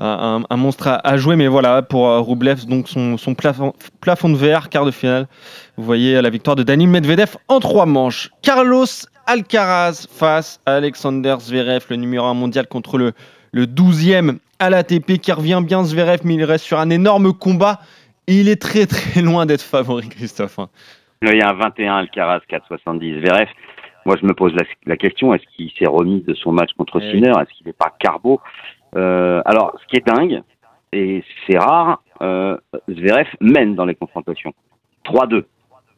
un, 0.00 0.42
un 0.50 0.56
monstre 0.56 0.88
à, 0.88 0.96
à 0.96 1.16
jouer. 1.16 1.36
Mais 1.36 1.46
voilà, 1.48 1.80
pour 1.82 2.08
euh, 2.08 2.18
Roublev, 2.20 2.66
donc 2.66 2.88
son, 2.88 3.16
son 3.16 3.34
plafond, 3.34 3.72
plafond 4.00 4.28
de 4.28 4.36
verre, 4.36 4.68
quart 4.68 4.84
de 4.84 4.90
finale. 4.90 5.28
Vous 5.78 5.84
voyez 5.84 6.20
la 6.20 6.28
victoire 6.30 6.56
de 6.56 6.62
Daniil 6.62 6.88
Medvedev 6.88 7.36
en 7.48 7.60
trois 7.60 7.86
manches. 7.86 8.30
Carlos 8.42 8.84
Alcaraz 9.26 10.06
face 10.12 10.60
à 10.66 10.74
Alexander 10.74 11.36
Zverev, 11.40 11.84
le 11.88 11.96
numéro 11.96 12.26
1 12.26 12.34
mondial 12.34 12.66
contre 12.66 12.98
le, 12.98 13.12
le 13.52 13.66
12e 13.66 14.38
à 14.62 14.70
l'ATP 14.70 15.18
qui 15.20 15.32
revient 15.32 15.60
bien 15.64 15.82
Zverev, 15.82 16.20
mais 16.24 16.34
il 16.34 16.44
reste 16.44 16.64
sur 16.64 16.78
un 16.78 16.90
énorme 16.90 17.32
combat. 17.32 17.80
Et 18.28 18.36
il 18.40 18.48
est 18.48 18.60
très 18.60 18.86
très 18.86 19.20
loin 19.20 19.46
d'être 19.46 19.62
favori, 19.62 20.08
Christophe. 20.08 20.58
Il 21.22 21.36
y 21.36 21.42
a 21.42 21.50
un 21.50 21.54
21 21.54 21.96
Alcaraz, 21.96 22.40
4,70 22.48 23.20
Zverev. 23.20 23.48
Moi, 24.06 24.16
je 24.20 24.26
me 24.26 24.32
pose 24.34 24.52
la, 24.54 24.64
la 24.86 24.96
question 24.96 25.34
est-ce 25.34 25.44
qu'il 25.56 25.70
s'est 25.78 25.88
remis 25.88 26.22
de 26.22 26.34
son 26.34 26.52
match 26.52 26.70
contre 26.76 27.00
Eh 27.00 27.06
oui. 27.06 27.10
Sinner? 27.12 27.30
Est-ce 27.40 27.52
qu'il 27.56 27.66
n'est 27.66 27.72
pas 27.72 27.92
carbo? 27.98 28.40
Euh, 28.96 29.42
Alors, 29.44 29.76
ce 29.80 29.86
qui 29.88 29.96
est 29.96 30.06
dingue, 30.06 30.42
et 30.92 31.24
c'est 31.46 31.58
rare, 31.58 32.02
euh, 32.20 32.56
Zverev 32.88 33.28
mène 33.40 33.74
dans 33.74 33.84
les 33.84 33.94
confrontations. 33.94 34.52
3-2. 35.04 35.44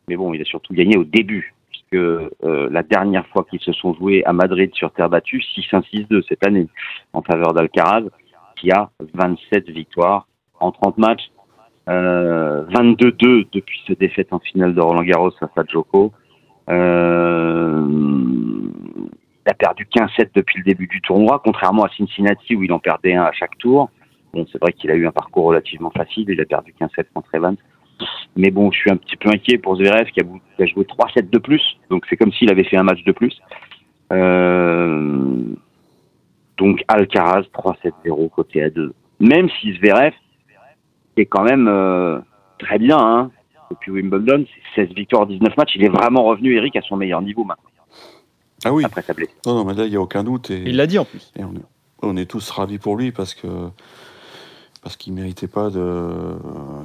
Mais 0.09 0.17
bon, 0.17 0.33
il 0.33 0.41
a 0.41 0.45
surtout 0.45 0.73
gagné 0.73 0.97
au 0.97 1.05
début, 1.05 1.55
puisque 1.71 1.95
euh, 1.95 2.69
la 2.71 2.83
dernière 2.83 3.27
fois 3.29 3.45
qu'ils 3.51 3.61
se 3.61 3.73
sont 3.73 3.95
joués 3.95 4.23
à 4.25 4.33
Madrid 4.33 4.71
sur 4.75 4.91
terre 4.93 5.09
battue, 5.11 5.43
6-1-6-2 5.57 6.23
cette 6.29 6.47
année, 6.47 6.67
en 7.13 7.23
faveur 7.23 7.53
d'Alcaraz, 7.53 8.05
qui 8.57 8.71
a 8.71 8.91
27 9.15 9.69
victoires 9.71 10.27
en 10.61 10.73
30 10.73 10.99
matchs. 10.99 11.31
Euh, 11.89 12.65
22-2 12.67 13.47
depuis 13.53 13.83
sa 13.87 13.95
défaite 13.95 14.33
en 14.33 14.39
finale 14.39 14.75
de 14.75 14.81
Roland 14.81 15.03
Garros 15.03 15.33
face 15.33 15.51
à 15.57 15.65
Djoko. 15.65 16.13
Euh, 16.71 17.87
il 19.47 19.51
a 19.51 19.55
perdu 19.55 19.87
15-7 19.95 20.31
depuis 20.35 20.59
le 20.59 20.65
début 20.65 20.87
du 20.87 21.03
tournoi, 21.03 21.41
contrairement 21.45 21.85
à 21.85 21.91
Cincinnati 21.91 22.57
où 22.57 22.63
il 22.63 22.73
en 22.73 22.79
perdait 22.79 23.15
un 23.15 23.25
à 23.25 23.33
chaque 23.33 23.59
tour. 23.59 23.91
Bon, 24.33 24.47
c'est 24.51 24.61
vrai 24.61 24.73
qu'il 24.73 24.91
a 24.91 24.95
eu 24.95 25.07
un 25.07 25.13
parcours 25.13 25.45
relativement 25.45 25.91
facile, 25.91 26.25
il 26.29 26.41
a 26.41 26.47
perdu 26.47 26.75
15-7 26.81 27.05
contre 27.13 27.35
Evans. 27.35 27.57
Mais 28.37 28.51
bon, 28.51 28.73
je 28.73 28.79
suis 28.79 28.91
un 28.91 28.97
petit 28.97 29.17
peu 29.17 29.29
inquiet 29.29 29.59
pour 29.59 29.77
Zverev 29.77 30.11
qui 30.11 30.21
a, 30.21 30.25
qui 30.25 30.63
a 30.63 30.67
joué 30.67 30.85
3 30.85 31.11
sets 31.15 31.23
de 31.23 31.39
plus, 31.39 31.63
donc 31.91 32.05
c'est 32.09 32.17
comme 32.17 32.33
s'il 32.33 32.51
avait 32.51 32.65
fait 32.65 32.77
un 32.77 32.83
match 32.83 33.05
de 33.05 33.13
plus. 33.13 33.39
Euh, 34.13 35.55
donc 36.57 36.83
Alcaraz 36.89 37.43
3-7-0 37.55 38.31
côté 38.31 38.61
A2. 38.61 38.91
Même 39.21 39.49
si 39.61 39.75
Zverev 39.75 40.13
est 41.17 41.27
quand 41.27 41.45
même 41.45 41.69
euh, 41.69 42.19
très 42.59 42.79
bien, 42.79 42.99
hein, 42.99 43.31
depuis 43.71 43.91
Wimbledon, 43.93 44.45
c'est 44.75 44.87
16 44.87 44.95
victoires, 44.95 45.27
19 45.27 45.57
matchs, 45.57 45.73
il 45.77 45.85
est 45.85 45.89
vraiment 45.89 46.25
revenu, 46.25 46.57
Eric, 46.57 46.77
à 46.77 46.83
son 46.83 46.97
meilleur 46.97 47.23
niveau 47.23 47.45
maintenant, 47.45 47.71
Ah 48.65 48.73
oui. 48.73 48.85
après 48.85 49.03
sa 49.03 49.15
blessure. 49.15 49.35
Non, 49.47 49.55
non, 49.55 49.65
mais 49.65 49.75
là, 49.75 49.85
il 49.85 49.91
n'y 49.91 49.97
a 49.97 50.01
aucun 50.01 50.25
doute. 50.25 50.51
Et, 50.51 50.63
Il 50.67 50.77
l'a 50.77 50.87
dit 50.87 50.99
en 50.99 51.05
plus. 51.05 51.33
et 51.37 51.45
on, 51.45 51.53
est, 51.55 51.65
on 52.03 52.17
est 52.17 52.27
tous 52.31 52.51
ravis 52.51 52.79
pour 52.79 52.97
lui 52.97 53.13
parce 53.13 53.35
que 53.35 53.47
parce 54.83 54.97
qu'il 54.99 55.15
méritait 55.15 55.49
pas 55.49 55.71
de 55.71 56.37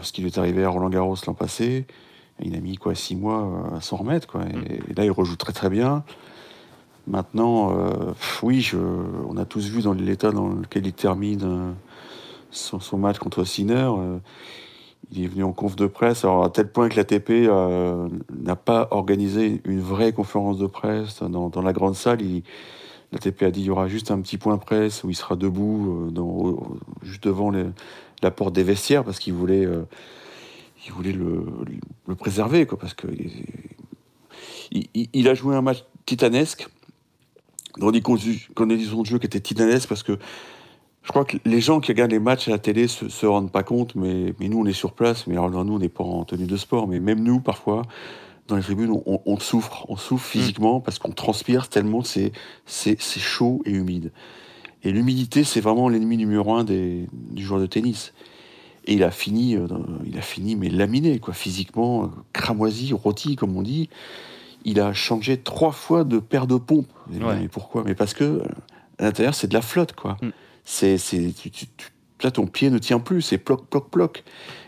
ce 0.02 0.14
qui 0.14 0.22
lui 0.22 0.30
est 0.30 0.38
arrivé 0.38 0.64
à 0.64 0.70
Roland 0.70 0.90
Garros 0.90 1.16
l'an 1.28 1.34
passé. 1.34 1.86
Et 2.42 2.48
il 2.48 2.56
a 2.56 2.62
mis 2.62 2.78
quoi 2.78 2.96
six 2.96 3.14
mois 3.18 3.72
à 3.76 3.82
s'en 3.82 3.98
remettre 3.98 4.26
quoi. 4.26 4.44
Et, 4.70 4.76
et 4.92 4.94
là, 4.96 5.04
il 5.04 5.12
rejoue 5.12 5.36
très 5.36 5.52
très 5.52 5.70
bien. 5.70 6.06
Maintenant, 7.08 7.76
euh, 7.76 8.14
oui, 8.44 8.72
on 9.28 9.38
a 9.38 9.46
tous 9.46 9.68
vu 9.70 9.82
dans 9.82 9.94
l'état 9.94 10.32
dans 10.32 10.50
lequel 10.50 10.86
il 10.86 10.94
termine 10.94 11.42
euh, 11.44 11.72
son, 12.52 12.98
match 12.98 13.18
contre 13.18 13.44
Sinner. 13.44 13.90
euh, 13.98 14.20
il 15.12 15.24
est 15.24 15.28
venu 15.28 15.44
en 15.44 15.54
conf 15.54 15.76
de 15.76 15.88
presse, 15.88 16.24
alors 16.24 16.44
à 16.44 16.52
tel 16.52 16.72
point 16.72 16.88
que 16.88 16.96
l'ATP 16.96 17.50
n'a 18.44 18.56
pas 18.56 18.90
organisé 18.92 19.60
une 19.66 19.80
vraie 19.80 20.14
conférence 20.14 20.60
de 20.60 20.68
presse 20.68 21.24
dans, 21.24 21.62
la 21.64 21.74
grande 21.74 21.96
salle. 21.96 22.20
L'ATP 23.12 23.42
a 23.42 23.50
dit 23.50 23.62
qu'il 23.62 23.68
y 23.70 23.70
aura 23.72 23.88
juste 23.88 24.12
un 24.12 24.22
petit 24.22 24.38
point 24.38 24.60
presse 24.60 25.04
où 25.04 25.10
il 25.10 25.16
sera 25.16 25.36
debout, 25.36 26.12
juste 27.02 27.24
devant 27.24 27.52
la 28.22 28.30
porte 28.30 28.54
des 28.54 28.62
vestiaires, 28.62 29.04
parce 29.04 29.18
qu'il 29.18 29.34
voulait, 29.34 29.68
il 30.86 30.92
voulait 30.92 31.14
le, 31.14 31.44
préserver, 32.16 32.68
parce 32.68 32.94
que 32.94 33.08
il 34.72 35.28
a 35.28 35.34
joué 35.34 35.56
un 35.56 35.64
match 35.64 35.86
titanesque, 36.06 36.70
dans 37.80 37.92
des 37.92 38.02
conditions 38.02 39.02
de 39.02 39.06
jeu 39.06 39.20
qui 39.20 39.26
étaient 39.26 39.40
titanesques, 39.40 39.90
parce 39.90 40.04
que 40.04 40.18
je 41.04 41.10
crois 41.10 41.26
que 41.26 41.38
les 41.46 41.62
gens 41.62 41.80
qui 41.80 41.92
regardent 41.92 42.12
les 42.12 42.20
matchs 42.20 42.48
à 42.50 42.52
la 42.52 42.60
télé 42.60 42.88
se, 42.88 43.10
se 43.10 43.26
rendent 43.26 43.52
pas 43.52 43.64
compte, 43.64 43.96
mais, 43.96 44.34
mais 44.40 44.48
nous 44.50 44.60
on 44.60 44.66
est 44.66 44.74
sur 44.74 44.94
place, 44.94 45.26
mais 45.28 45.36
alors 45.36 45.66
nous 45.66 45.74
on 45.74 45.80
n'est 45.80 45.90
pas 45.90 46.04
en 46.04 46.24
tenue 46.26 46.46
de 46.46 46.58
sport, 46.58 46.88
mais 46.88 47.00
même 47.00 47.24
nous 47.24 47.40
parfois 47.40 47.84
dans 48.48 48.56
les 48.56 48.64
tribunes 48.64 48.92
on, 49.06 49.40
souffre, 49.40 49.86
on 49.90 49.96
souffre 49.96 50.26
physiquement 50.26 50.82
parce 50.82 51.00
qu'on 51.00 51.12
transpire 51.12 51.70
tellement 51.70 52.04
c'est 52.04 52.32
chaud 53.00 53.62
et 53.66 53.72
humide. 53.72 54.12
Et 54.84 54.92
l'humidité 54.92 55.44
c'est 55.44 55.62
vraiment 55.62 55.88
l'ennemi 55.88 56.18
numéro 56.18 56.54
un 56.54 56.64
des, 56.64 57.08
du 57.14 57.44
joueur 57.44 57.62
de 57.62 57.68
tennis. 57.68 58.14
Et 58.86 58.94
il 58.94 59.04
a 59.04 59.12
fini, 59.12 59.56
euh, 59.56 59.68
il 60.06 60.18
a 60.18 60.22
fini 60.22 60.56
mais 60.56 60.70
laminé 60.70 61.20
quoi, 61.20 61.34
physiquement 61.34 62.06
euh, 62.06 62.08
cramoisi, 62.34 62.92
rôti 62.94 63.36
comme 63.36 63.56
on 63.56 63.62
dit. 63.62 63.90
Il 64.66 64.80
a 64.80 64.94
changé 64.94 65.38
trois 65.38 65.72
fois 65.72 66.04
de 66.04 66.20
paire 66.20 66.48
de 66.48 66.56
pompes. 66.58 66.88
Ouais. 67.12 67.40
Mais 67.42 67.48
pourquoi? 67.48 67.84
Mais 67.86 67.96
parce 67.96 68.14
que 68.14 68.24
euh, 68.24 68.44
à 68.98 69.04
l'intérieur 69.06 69.34
c'est 69.36 69.48
de 69.48 69.54
la 69.54 69.62
flotte 69.62 69.94
quoi. 69.94 70.18
Mm. 70.22 70.30
C'est 70.66 70.98
c'est 70.98 71.34
tu- 71.34 71.50
tu- 71.52 71.66
tu- 71.78 71.90
là 72.24 72.32
ton 72.32 72.46
pied 72.48 72.70
ne 72.70 72.78
tient 72.78 73.00
plus, 73.00 73.22
c'est 73.22 73.38
ploc 73.38 73.66
ploc 73.68 73.90
ploc. 73.90 74.24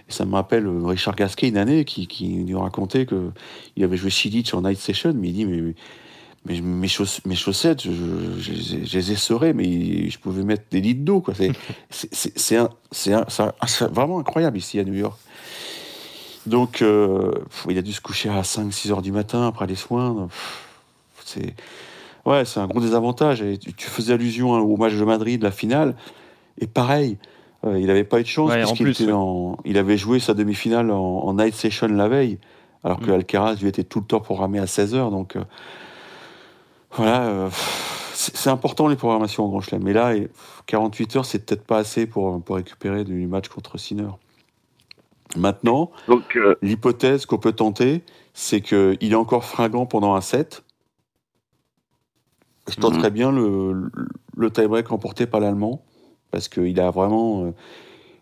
Et 0.10 0.12
ça 0.14 0.26
me 0.26 0.34
rappelle 0.34 0.66
euh, 0.68 0.86
Richard 0.86 1.16
Gasquet 1.16 1.48
une 1.50 1.58
année 1.58 1.86
qui, 1.86 2.08
qui 2.08 2.30
nous 2.30 2.60
racontait 2.60 3.06
que 3.06 3.32
il 3.76 3.84
avait 3.84 3.98
joué 3.98 4.10
Chilich 4.10 4.54
en 4.54 4.62
night 4.62 4.80
session, 4.80 5.14
mais 5.16 5.30
il 5.30 5.34
dit 5.34 5.46
mais, 5.46 5.74
mais 6.46 6.60
mes, 6.62 6.88
chauss- 6.88 7.22
mes 7.26 7.36
chaussettes, 7.36 7.84
je, 7.84 7.92
je- 7.92 8.54
je- 8.54 8.86
je 8.86 8.98
les 8.98 9.12
ai 9.12 9.16
serrées, 9.16 9.54
mais 9.54 10.10
je 10.10 10.18
pouvais 10.18 10.44
mettre 10.44 10.64
des 10.72 10.82
litres 10.82 11.04
d'eau. 11.04 11.22
quoi. 11.22 11.34
C'est- 11.36 11.52
C'est 11.90 12.14
c'est- 12.14 12.38
c'est 12.40 12.58
un- 12.58 12.70
c'est 12.92 13.14
un- 13.14 13.26
c'est 13.28 13.44
un- 13.44 13.54
c'est 13.68 13.92
vraiment 13.94 14.20
incroyable 14.20 14.58
ici 14.58 14.80
à 14.80 14.84
New 14.84 14.94
York. 14.96 15.20
Donc, 16.48 16.82
euh, 16.82 17.32
il 17.70 17.78
a 17.78 17.82
dû 17.82 17.94
se 17.94 18.02
coucher 18.02 18.30
à 18.30 18.42
5-6 18.42 18.92
heures 18.92 19.02
du 19.02 19.12
matin 19.12 19.48
après 19.48 19.68
les 19.68 19.76
soins. 19.76 20.28
C'est 21.24 21.54
ouais, 22.26 22.46
c'est 22.46 22.60
un 22.60 22.68
gros 22.68 22.80
désavantage. 22.82 23.42
Et 23.42 23.58
tu, 23.58 23.88
faisais 23.88 24.14
allusion 24.14 24.56
hein, 24.56 24.60
au 24.60 24.76
match 24.78 24.94
de 24.94 25.04
Madrid, 25.06 25.42
la 25.44 25.52
finale, 25.52 25.96
et 26.60 26.68
pareil, 26.68 27.18
euh, 27.66 27.80
il 27.80 27.88
n'avait 27.88 28.04
pas 28.04 28.20
eu 28.20 28.24
de 28.24 28.28
chance 28.28 28.50
Ouais, 28.50 28.58
puisqu'il 28.64 28.84
plus, 28.84 28.92
était 28.92 29.06
ouais. 29.06 29.12
en- 29.14 29.58
il 29.66 29.78
avait 29.78 29.98
joué 29.98 30.20
sa 30.20 30.34
demi-finale 30.34 30.90
en, 30.92 30.98
en 31.00 31.34
night 31.36 31.54
session 31.54 31.88
la 31.88 32.08
veille, 32.08 32.40
alors 32.84 33.00
que 33.00 33.12
Mm. 33.12 33.16
Alcaraz 33.16 33.56
lui 33.62 33.68
était 33.68 33.84
tout 33.84 34.00
le 34.00 34.06
temps 34.06 34.20
programmé 34.20 34.58
à 34.60 34.66
16 34.68 34.96
heures. 34.96 35.12
Donc 35.12 35.36
euh, 35.36 35.44
voilà, 36.92 37.24
euh, 37.24 37.50
c'est 38.14 38.50
important 38.50 38.88
les 38.88 38.96
programmations 38.96 39.46
en 39.46 39.50
Grand 39.50 39.62
Chelem. 39.62 39.84
Mais 39.84 39.94
là, 39.94 40.16
et, 40.16 40.22
pff, 40.22 40.64
48 40.66 41.16
heures, 41.16 41.26
c'est 41.26 41.46
peut-être 41.46 41.64
pas 41.66 41.78
assez 41.78 42.06
pour, 42.08 42.42
pour 42.42 42.56
récupérer 42.58 43.04
du 43.04 43.28
match 43.28 43.48
contre 43.48 43.78
Sinner. 43.78 44.10
Maintenant, 45.38 45.92
euh, 46.10 46.56
l'hypothèse 46.62 47.26
qu'on 47.26 47.38
peut 47.38 47.54
tenter, 47.54 48.04
c'est 48.34 48.62
qu'il 48.62 48.98
est 49.12 49.16
encore 49.16 49.46
fringant 49.46 49.86
pendant 49.86 50.16
un 50.16 50.22
set. 50.22 50.64
Je 52.70 52.76
tenterais 52.76 53.12
bien 53.12 53.32
le, 53.32 53.90
tie-break 54.52 54.88
remporté 54.88 55.26
par 55.26 55.40
l'Allemand, 55.40 55.84
parce 56.32 56.48
qu'il 56.48 56.80
a 56.80 56.92
vraiment. 56.92 57.46
euh, 57.46 57.52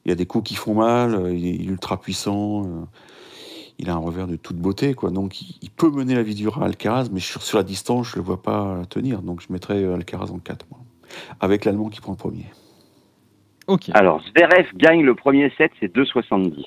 il 0.06 0.12
a 0.12 0.16
des 0.16 0.26
coups 0.26 0.50
qui 0.50 0.56
font 0.56 0.74
mal, 0.74 1.28
il 1.32 1.46
est, 1.46 1.56
il 1.56 1.62
est 1.70 1.72
ultra 1.72 2.00
puissant, 2.00 2.64
euh, 2.64 2.86
il 3.78 3.90
a 3.90 3.94
un 3.94 3.98
revers 3.98 4.28
de 4.28 4.38
toute 4.38 4.58
beauté, 4.58 4.94
quoi. 4.94 5.12
Donc 5.12 5.42
il, 5.42 5.56
il 5.62 5.70
peut 5.70 5.92
mener 5.92 6.16
la 6.16 6.24
vie 6.24 6.36
dure 6.36 6.62
à 6.62 6.66
Alcaraz, 6.66 7.10
mais 7.12 7.20
sur, 7.20 7.42
sur 7.42 7.58
la 7.58 7.64
distance, 7.64 8.08
je 8.08 8.14
ne 8.14 8.22
le 8.22 8.26
vois 8.26 8.42
pas 8.42 8.82
tenir. 8.90 9.22
Donc 9.22 9.42
je 9.42 9.52
mettrais 9.52 9.84
euh, 9.84 9.96
Alcaraz 9.96 10.32
en 10.32 10.40
4, 10.40 10.66
moi. 10.72 10.80
Avec 11.40 11.66
l'Allemand 11.66 11.90
qui 11.90 12.02
prend 12.02 12.14
le 12.14 12.18
premier. 12.18 12.46
Ok. 13.68 13.90
alors, 13.94 14.22
Zverev 14.30 14.68
gagne 14.76 15.04
le 15.04 15.14
premier 15.14 15.52
set, 15.58 15.72
c'est 15.80 15.94
2,70. 15.94 16.66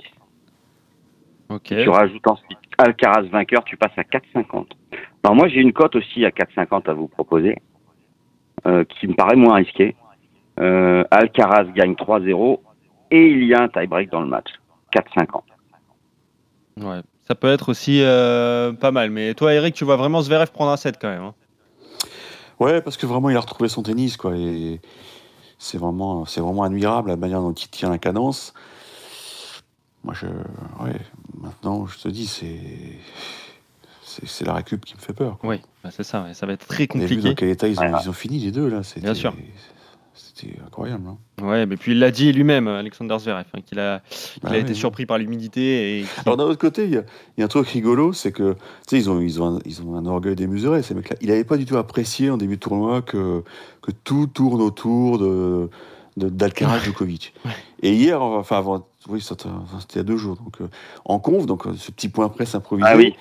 Tu 1.60 1.88
rajoutes 1.88 2.26
ensuite 2.26 2.58
Alcaraz 2.78 3.22
vainqueur, 3.22 3.64
tu 3.64 3.76
passes 3.76 3.96
à 3.96 4.02
4,50. 4.02 4.66
Alors 5.24 5.36
moi, 5.36 5.48
j'ai 5.48 5.60
une 5.60 5.72
cote 5.72 5.94
aussi 5.96 6.24
à 6.24 6.30
4,50 6.30 6.90
à 6.90 6.94
vous 6.94 7.08
proposer, 7.08 7.56
euh, 8.66 8.84
qui 8.84 9.06
me 9.06 9.14
paraît 9.14 9.36
moins 9.36 9.54
risquée. 9.54 9.94
Euh, 10.60 11.04
Alcaraz 11.10 11.66
gagne 11.74 11.94
3-0 11.94 12.60
et 13.10 13.26
il 13.26 13.44
y 13.44 13.54
a 13.54 13.62
un 13.62 13.68
tie-break 13.68 14.10
dans 14.10 14.20
le 14.20 14.28
match. 14.28 14.48
4,50. 14.94 15.42
Ouais. 16.78 17.00
Ça 17.24 17.34
peut 17.34 17.48
être 17.48 17.68
aussi 17.68 18.02
euh, 18.02 18.72
pas 18.72 18.90
mal. 18.90 19.10
Mais 19.10 19.34
toi, 19.34 19.54
Eric, 19.54 19.74
tu 19.74 19.84
vois 19.84 19.96
vraiment 19.96 20.20
Zverev 20.22 20.50
prendre 20.50 20.72
un 20.72 20.76
set 20.76 20.98
quand 21.00 21.08
même. 21.08 21.22
hein. 21.22 21.34
Ouais, 22.58 22.80
parce 22.80 22.96
que 22.96 23.06
vraiment, 23.06 23.30
il 23.30 23.36
a 23.36 23.40
retrouvé 23.40 23.68
son 23.68 23.82
tennis, 23.82 24.16
quoi. 24.16 24.36
Et 24.36 24.80
c'est 25.58 25.78
vraiment, 25.78 26.24
c'est 26.24 26.40
vraiment 26.40 26.64
admirable 26.64 27.10
la 27.10 27.16
manière 27.16 27.40
dont 27.40 27.52
il 27.52 27.68
tient 27.68 27.90
la 27.90 27.98
cadence. 27.98 28.52
Moi, 30.04 30.14
je, 30.14 30.26
ouais, 30.84 30.96
maintenant, 31.40 31.86
je 31.86 31.98
te 31.98 32.08
dis, 32.08 32.26
c'est, 32.26 32.58
c'est, 34.04 34.44
la 34.46 34.54
récup 34.54 34.84
qui 34.84 34.94
me 34.94 35.00
fait 35.00 35.12
peur. 35.12 35.38
quoi. 35.38 35.50
Oui, 35.50 35.60
bah, 35.84 35.90
c'est 35.92 36.02
ça. 36.02 36.22
ouais. 36.24 36.34
Ça 36.34 36.44
va 36.46 36.52
être 36.54 36.66
très 36.66 36.84
vu 36.84 36.88
dans 36.88 36.98
compliqué. 37.00 37.34
quel 37.36 37.48
état 37.50 37.68
ils 37.68 37.78
ont, 37.78 37.82
Ouais. 37.82 37.92
ils 38.02 38.08
ont 38.10 38.12
fini 38.12 38.38
les 38.38 38.50
deux 38.50 38.68
là. 38.68 38.82
c'était- 38.82 39.00
Bien 39.00 39.14
sûr. 39.14 39.34
C'était 40.14 40.58
incroyable. 40.66 41.04
Hein. 41.08 41.16
Ouais, 41.42 41.64
mais 41.64 41.76
puis 41.76 41.92
il 41.92 41.98
l'a 41.98 42.10
dit 42.10 42.32
lui-même, 42.32 42.68
Alexander 42.68 43.16
Zverev, 43.18 43.46
hein, 43.54 43.60
qu'il 43.64 43.78
a, 43.78 44.02
qu'il 44.10 44.42
Bah 44.42 44.50
a 44.50 44.52
oui, 44.52 44.58
été 44.58 44.70
oui. 44.72 44.76
surpris 44.76 45.06
par 45.06 45.16
l'humidité. 45.16 46.00
Et 46.00 46.06
Alors 46.26 46.36
d'un 46.36 46.44
autre 46.44 46.58
côté, 46.58 46.84
il 46.84 46.90
y, 46.90 46.96
a- 46.98 47.04
il 47.36 47.40
y 47.40 47.42
a 47.42 47.46
un 47.46 47.48
truc 47.48 47.66
rigolo, 47.68 48.12
c'est 48.12 48.30
que 48.32 48.52
tu 48.52 48.58
sais, 48.88 48.98
ils 48.98 49.08
ont, 49.08 49.20
ils, 49.20 49.40
ont 49.40 49.56
un, 49.56 49.60
ils 49.64 49.80
ont 49.82 49.96
un 49.96 50.04
orgueil 50.04 50.34
démesuré, 50.36 50.82
ces 50.82 50.94
mecs-là. 50.94 51.16
Il 51.22 51.28
n'avait 51.28 51.44
pas 51.44 51.56
du 51.56 51.64
tout 51.64 51.78
apprécié 51.78 52.28
en 52.28 52.36
début 52.36 52.56
de 52.56 52.60
tournoi 52.60 53.00
que, 53.02 53.42
que 53.80 53.90
tout 53.90 54.26
tourne 54.26 54.60
autour 54.60 55.18
de, 55.18 55.70
de- 56.18 56.28
d'Alcaraz 56.28 56.80
Djokovic. 56.80 57.32
Et 57.82 57.94
hier, 57.94 58.20
enfin 58.20 58.58
avant, 58.58 58.86
oui, 59.08 59.20
c'était 59.20 59.48
il 59.94 59.96
y 59.96 60.00
a 60.00 60.02
deux 60.04 60.16
jours, 60.16 60.36
donc 60.36 60.60
euh, 60.60 60.68
en 61.04 61.18
conf, 61.18 61.46
donc 61.46 61.66
euh, 61.66 61.72
ce 61.76 61.90
petit 61.90 62.08
point 62.08 62.28
presse 62.28 62.54
improvisé. 62.54 62.88
Ah 62.90 62.96
oui, 62.96 63.14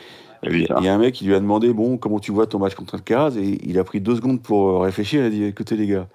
Il 0.44 0.62
y, 0.62 0.88
a- 0.88 0.94
un 0.94 0.98
mec 0.98 1.14
qui 1.16 1.26
lui 1.26 1.36
a 1.36 1.40
demandé 1.40 1.72
bon 1.74 1.98
comment 1.98 2.20
tu 2.20 2.32
vois 2.32 2.48
ton 2.48 2.60
match 2.60 2.76
contre 2.76 2.96
Alcaraz 2.96 3.38
et 3.38 3.60
il 3.64 3.78
a 3.80 3.84
pris 3.84 4.02
deux 4.02 4.16
secondes 4.16 4.42
pour 4.42 4.70
euh, 4.70 4.80
réfléchir. 4.80 5.22
Il 5.22 5.26
a 5.26 5.30
dit 5.30 5.44
écoutez 5.44 5.76
les 5.76 5.88
gars, 5.88 6.08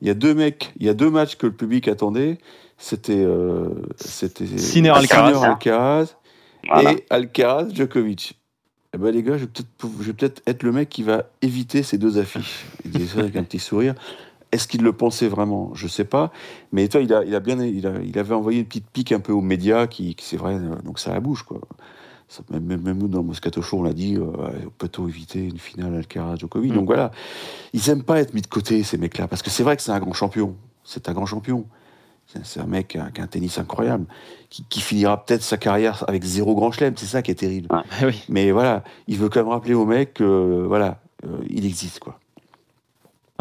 il 0.00 0.08
y 0.08 0.10
a 0.10 0.14
deux 0.14 0.34
mecs, 0.34 0.72
il 0.78 0.86
y 0.86 0.88
a 0.88 0.94
deux 0.94 1.10
matchs 1.10 1.36
que 1.36 1.46
le 1.46 1.52
public 1.52 1.88
attendait. 1.88 2.38
C'était 2.78 3.12
euh, 3.18 3.68
c'était 3.96 4.46
Sinner 4.58 4.88
Alcaraz. 4.90 5.32
Sinner 5.34 5.44
Alcaraz 5.46 6.16
Voilà. 6.66 6.92
et 6.92 7.04
Alcaraz 7.10 7.68
Djokovic. 7.74 8.38
Eh 8.94 8.98
ben 8.98 9.10
les 9.12 9.22
gars, 9.22 9.34
je 9.36 9.44
vais 9.44 9.46
peut-être 9.46 9.68
je 10.00 10.04
vais 10.06 10.12
peut-être 10.14 10.42
être 10.46 10.62
le 10.62 10.72
mec 10.72 10.88
qui 10.88 11.02
va 11.02 11.24
éviter 11.42 11.82
ces 11.82 11.98
deux 11.98 12.18
affiches. 12.18 12.64
Il 12.84 12.90
disait 12.92 13.14
ça 13.14 13.20
avec 13.20 13.36
un 13.36 13.42
petit 13.44 13.58
sourire. 13.58 13.94
Est-ce 14.52 14.66
qu'il 14.66 14.82
le 14.82 14.92
pensait 14.92 15.28
vraiment? 15.28 15.70
Je 15.74 15.86
sais 15.86 16.04
pas. 16.04 16.32
Mais 16.72 16.88
toi, 16.88 17.00
il 17.00 17.12
a, 17.14 17.22
il 17.24 17.34
a 17.34 17.40
bien, 17.40 17.62
il, 17.62 17.86
a- 17.86 18.00
il 18.02 18.18
avait 18.18 18.34
envoyé 18.34 18.58
une 18.60 18.66
petite 18.66 18.88
pique 18.90 19.12
un 19.12 19.20
peu 19.20 19.32
aux 19.32 19.40
médias, 19.40 19.86
qui, 19.86 20.14
qui, 20.14 20.24
c'est 20.24 20.36
vrai, 20.36 20.54
euh, 20.54 20.74
donc 20.84 20.98
ça 20.98 21.12
la 21.12 21.20
bouge 21.20 21.42
quoi. 21.44 21.60
Ça, 22.28 22.42
même, 22.50 22.80
nous 22.92 23.08
dans 23.08 23.22
Moscato 23.24 23.60
Show, 23.60 23.78
on 23.78 23.82
l'a 23.82 23.92
dit, 23.92 24.16
euh, 24.16 24.24
peut-on 24.78 25.08
éviter 25.08 25.44
une 25.44 25.58
finale 25.58 25.96
Alcaraz 25.96 26.36
Djokovic 26.36 26.70
Mm. 26.72 26.74
Donc 26.76 26.86
voilà, 26.86 27.10
ils 27.72 27.88
aiment 27.90 28.04
pas 28.04 28.20
être 28.20 28.34
mis 28.34 28.40
de 28.42 28.46
côté 28.46 28.82
ces 28.84 28.98
mecs-là, 28.98 29.26
parce 29.28 29.42
que 29.42 29.50
c'est 29.50 29.62
vrai 29.64 29.76
que 29.76 29.82
c'est 29.82 29.90
un 29.92 29.98
grand 29.98 30.12
champion. 30.12 30.54
C'est 30.84 31.08
un 31.08 31.12
grand 31.12 31.26
champion. 31.26 31.64
C'est- 32.44 32.60
un 32.60 32.66
mec 32.66 32.86
qui 32.86 32.98
a, 32.98 33.10
qui 33.10 33.20
a 33.20 33.24
un 33.24 33.26
tennis 33.26 33.58
incroyable, 33.58 34.06
qui, 34.50 34.64
qui 34.68 34.80
finira 34.80 35.24
peut-être 35.24 35.42
sa 35.42 35.56
carrière 35.56 36.04
avec 36.06 36.22
zéro 36.22 36.54
grand 36.54 36.70
chelem. 36.70 36.94
C'est 36.96 37.06
ça 37.06 37.22
qui 37.22 37.32
est 37.32 37.34
terrible. 37.36 37.66
Ah 37.70 37.82
oui. 38.04 38.22
Mais 38.28 38.52
voilà, 38.52 38.84
il 39.08 39.18
veut 39.18 39.28
quand 39.28 39.40
même 39.40 39.48
rappeler 39.48 39.74
au 39.74 39.84
mec 39.84 40.14
que 40.14 40.64
voilà, 40.68 41.00
euh, 41.26 41.38
il 41.48 41.66
existe 41.66 41.98
quoi. 41.98 42.20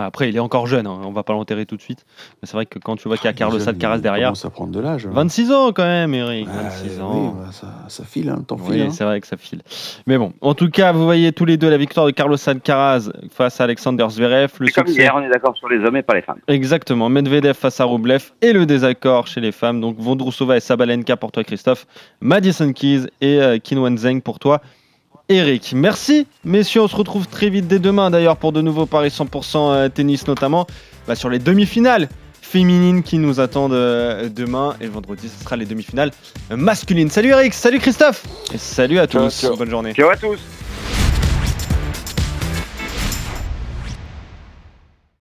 Après, 0.05 0.29
il 0.29 0.35
est 0.35 0.39
encore 0.39 0.67
jeune, 0.67 0.87
hein, 0.87 0.99
on 1.03 1.11
va 1.11 1.23
pas 1.23 1.33
l'enterrer 1.33 1.65
tout 1.65 1.75
de 1.77 1.81
suite. 1.81 2.05
Mais 2.41 2.47
c'est 2.47 2.53
vrai 2.53 2.65
que 2.65 2.79
quand 2.79 2.95
tu 2.95 3.07
vois 3.07 3.17
qu'il 3.17 3.25
y 3.25 3.29
a 3.29 3.33
Carlos 3.33 3.59
Jeune, 3.59 3.69
Alcaraz 3.69 3.99
derrière, 3.99 4.33
à 4.43 4.49
prendre 4.49 4.71
de 4.71 4.79
l'âge. 4.79 5.05
hein. 5.05 5.11
26 5.13 5.51
ans 5.51 5.71
quand 5.71 5.83
même, 5.83 6.13
Eric. 6.13 6.47
Ouais, 6.47 6.53
26 6.63 6.89
oui, 6.97 7.01
ans. 7.01 7.35
bah, 7.39 7.51
ça, 7.51 7.67
ça 7.87 8.03
file, 8.03 8.29
hein, 8.29 8.35
le 8.39 8.43
temps 8.45 8.57
Oui, 8.59 8.73
file. 8.73 8.81
hein. 8.83 8.89
c'est 8.91 9.03
vrai 9.03 9.19
que 9.21 9.27
ça 9.27 9.37
file. 9.37 9.61
Mais 10.07 10.17
bon, 10.17 10.33
en 10.41 10.53
tout 10.53 10.69
cas, 10.69 10.91
vous 10.91 11.03
voyez 11.03 11.31
tous 11.33 11.45
les 11.45 11.57
deux 11.57 11.69
la 11.69 11.77
victoire 11.77 12.05
de 12.05 12.11
Carlos 12.11 12.37
Alcaraz 12.47 13.09
face 13.31 13.59
à 13.61 13.63
Alexander 13.65 14.05
Zverev. 14.09 14.51
Le 14.59 14.67
comme 14.71 14.87
succès- 14.87 15.01
hier, 15.01 15.13
on 15.15 15.21
est 15.21 15.29
d'accord 15.29 15.55
sur 15.57 15.69
les 15.69 15.77
hommes 15.85 15.95
et 15.97 16.03
pas 16.03 16.15
les 16.15 16.21
femmes. 16.21 16.39
Exactement, 16.47 17.09
Medvedev 17.09 17.53
face 17.55 17.79
à 17.79 17.85
Rublev 17.85 18.31
et 18.41 18.53
le 18.53 18.65
désaccord 18.65 19.27
chez 19.27 19.41
les 19.41 19.51
femmes. 19.51 19.81
Donc 19.81 19.97
Vondrousova 19.99 20.57
et 20.57 20.59
Sabalenka 20.59 21.17
pour 21.17 21.31
toi 21.31 21.43
Christophe, 21.43 21.85
Madison 22.21 22.71
Keys 22.73 23.07
et 23.21 23.41
euh, 23.41 23.57
Qinwen 23.59 23.97
Zheng 23.97 24.21
pour 24.21 24.39
toi 24.39 24.61
Eric. 25.29 25.73
Merci 25.75 26.25
messieurs, 26.43 26.81
on 26.81 26.87
se 26.87 26.95
retrouve 26.95 27.27
très 27.27 27.49
vite 27.49 27.67
dès 27.67 27.77
demain 27.79 28.09
d'ailleurs 28.09 28.37
pour 28.37 28.51
de 28.51 28.61
nouveaux 28.61 28.87
paris 28.87 29.09
100% 29.09 29.57
euh, 29.57 29.89
tennis 29.89 30.27
notamment 30.27 30.65
bah, 31.07 31.15
sur 31.15 31.29
les 31.29 31.37
demi-finales 31.37 32.09
féminines 32.41 33.03
qui 33.03 33.19
nous 33.19 33.39
attendent 33.39 33.73
euh, 33.73 34.27
demain 34.27 34.75
et 34.81 34.87
vendredi 34.87 35.29
ce 35.29 35.43
sera 35.43 35.55
les 35.55 35.65
demi-finales 35.65 36.11
euh, 36.51 36.57
masculines. 36.57 37.11
Salut 37.11 37.29
Eric, 37.29 37.53
salut 37.53 37.77
Christophe 37.79 38.23
et 38.53 38.57
salut 38.57 38.97
à 38.97 39.05
Ciao, 39.05 39.25
tous, 39.25 39.39
ciao. 39.41 39.55
bonne 39.55 39.69
journée. 39.69 39.93
Ciao 39.93 40.09
à 40.09 40.17
tous 40.17 40.39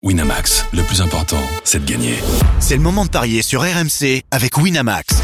Winamax, 0.02 0.66
le 0.74 0.82
plus 0.82 1.00
important, 1.00 1.40
c'est 1.64 1.82
de 1.82 1.90
gagner. 1.90 2.16
C'est 2.60 2.76
le 2.76 2.82
moment 2.82 3.06
de 3.06 3.10
parier 3.10 3.40
sur 3.40 3.62
RMC 3.62 4.20
avec 4.30 4.58
Winamax. 4.58 5.23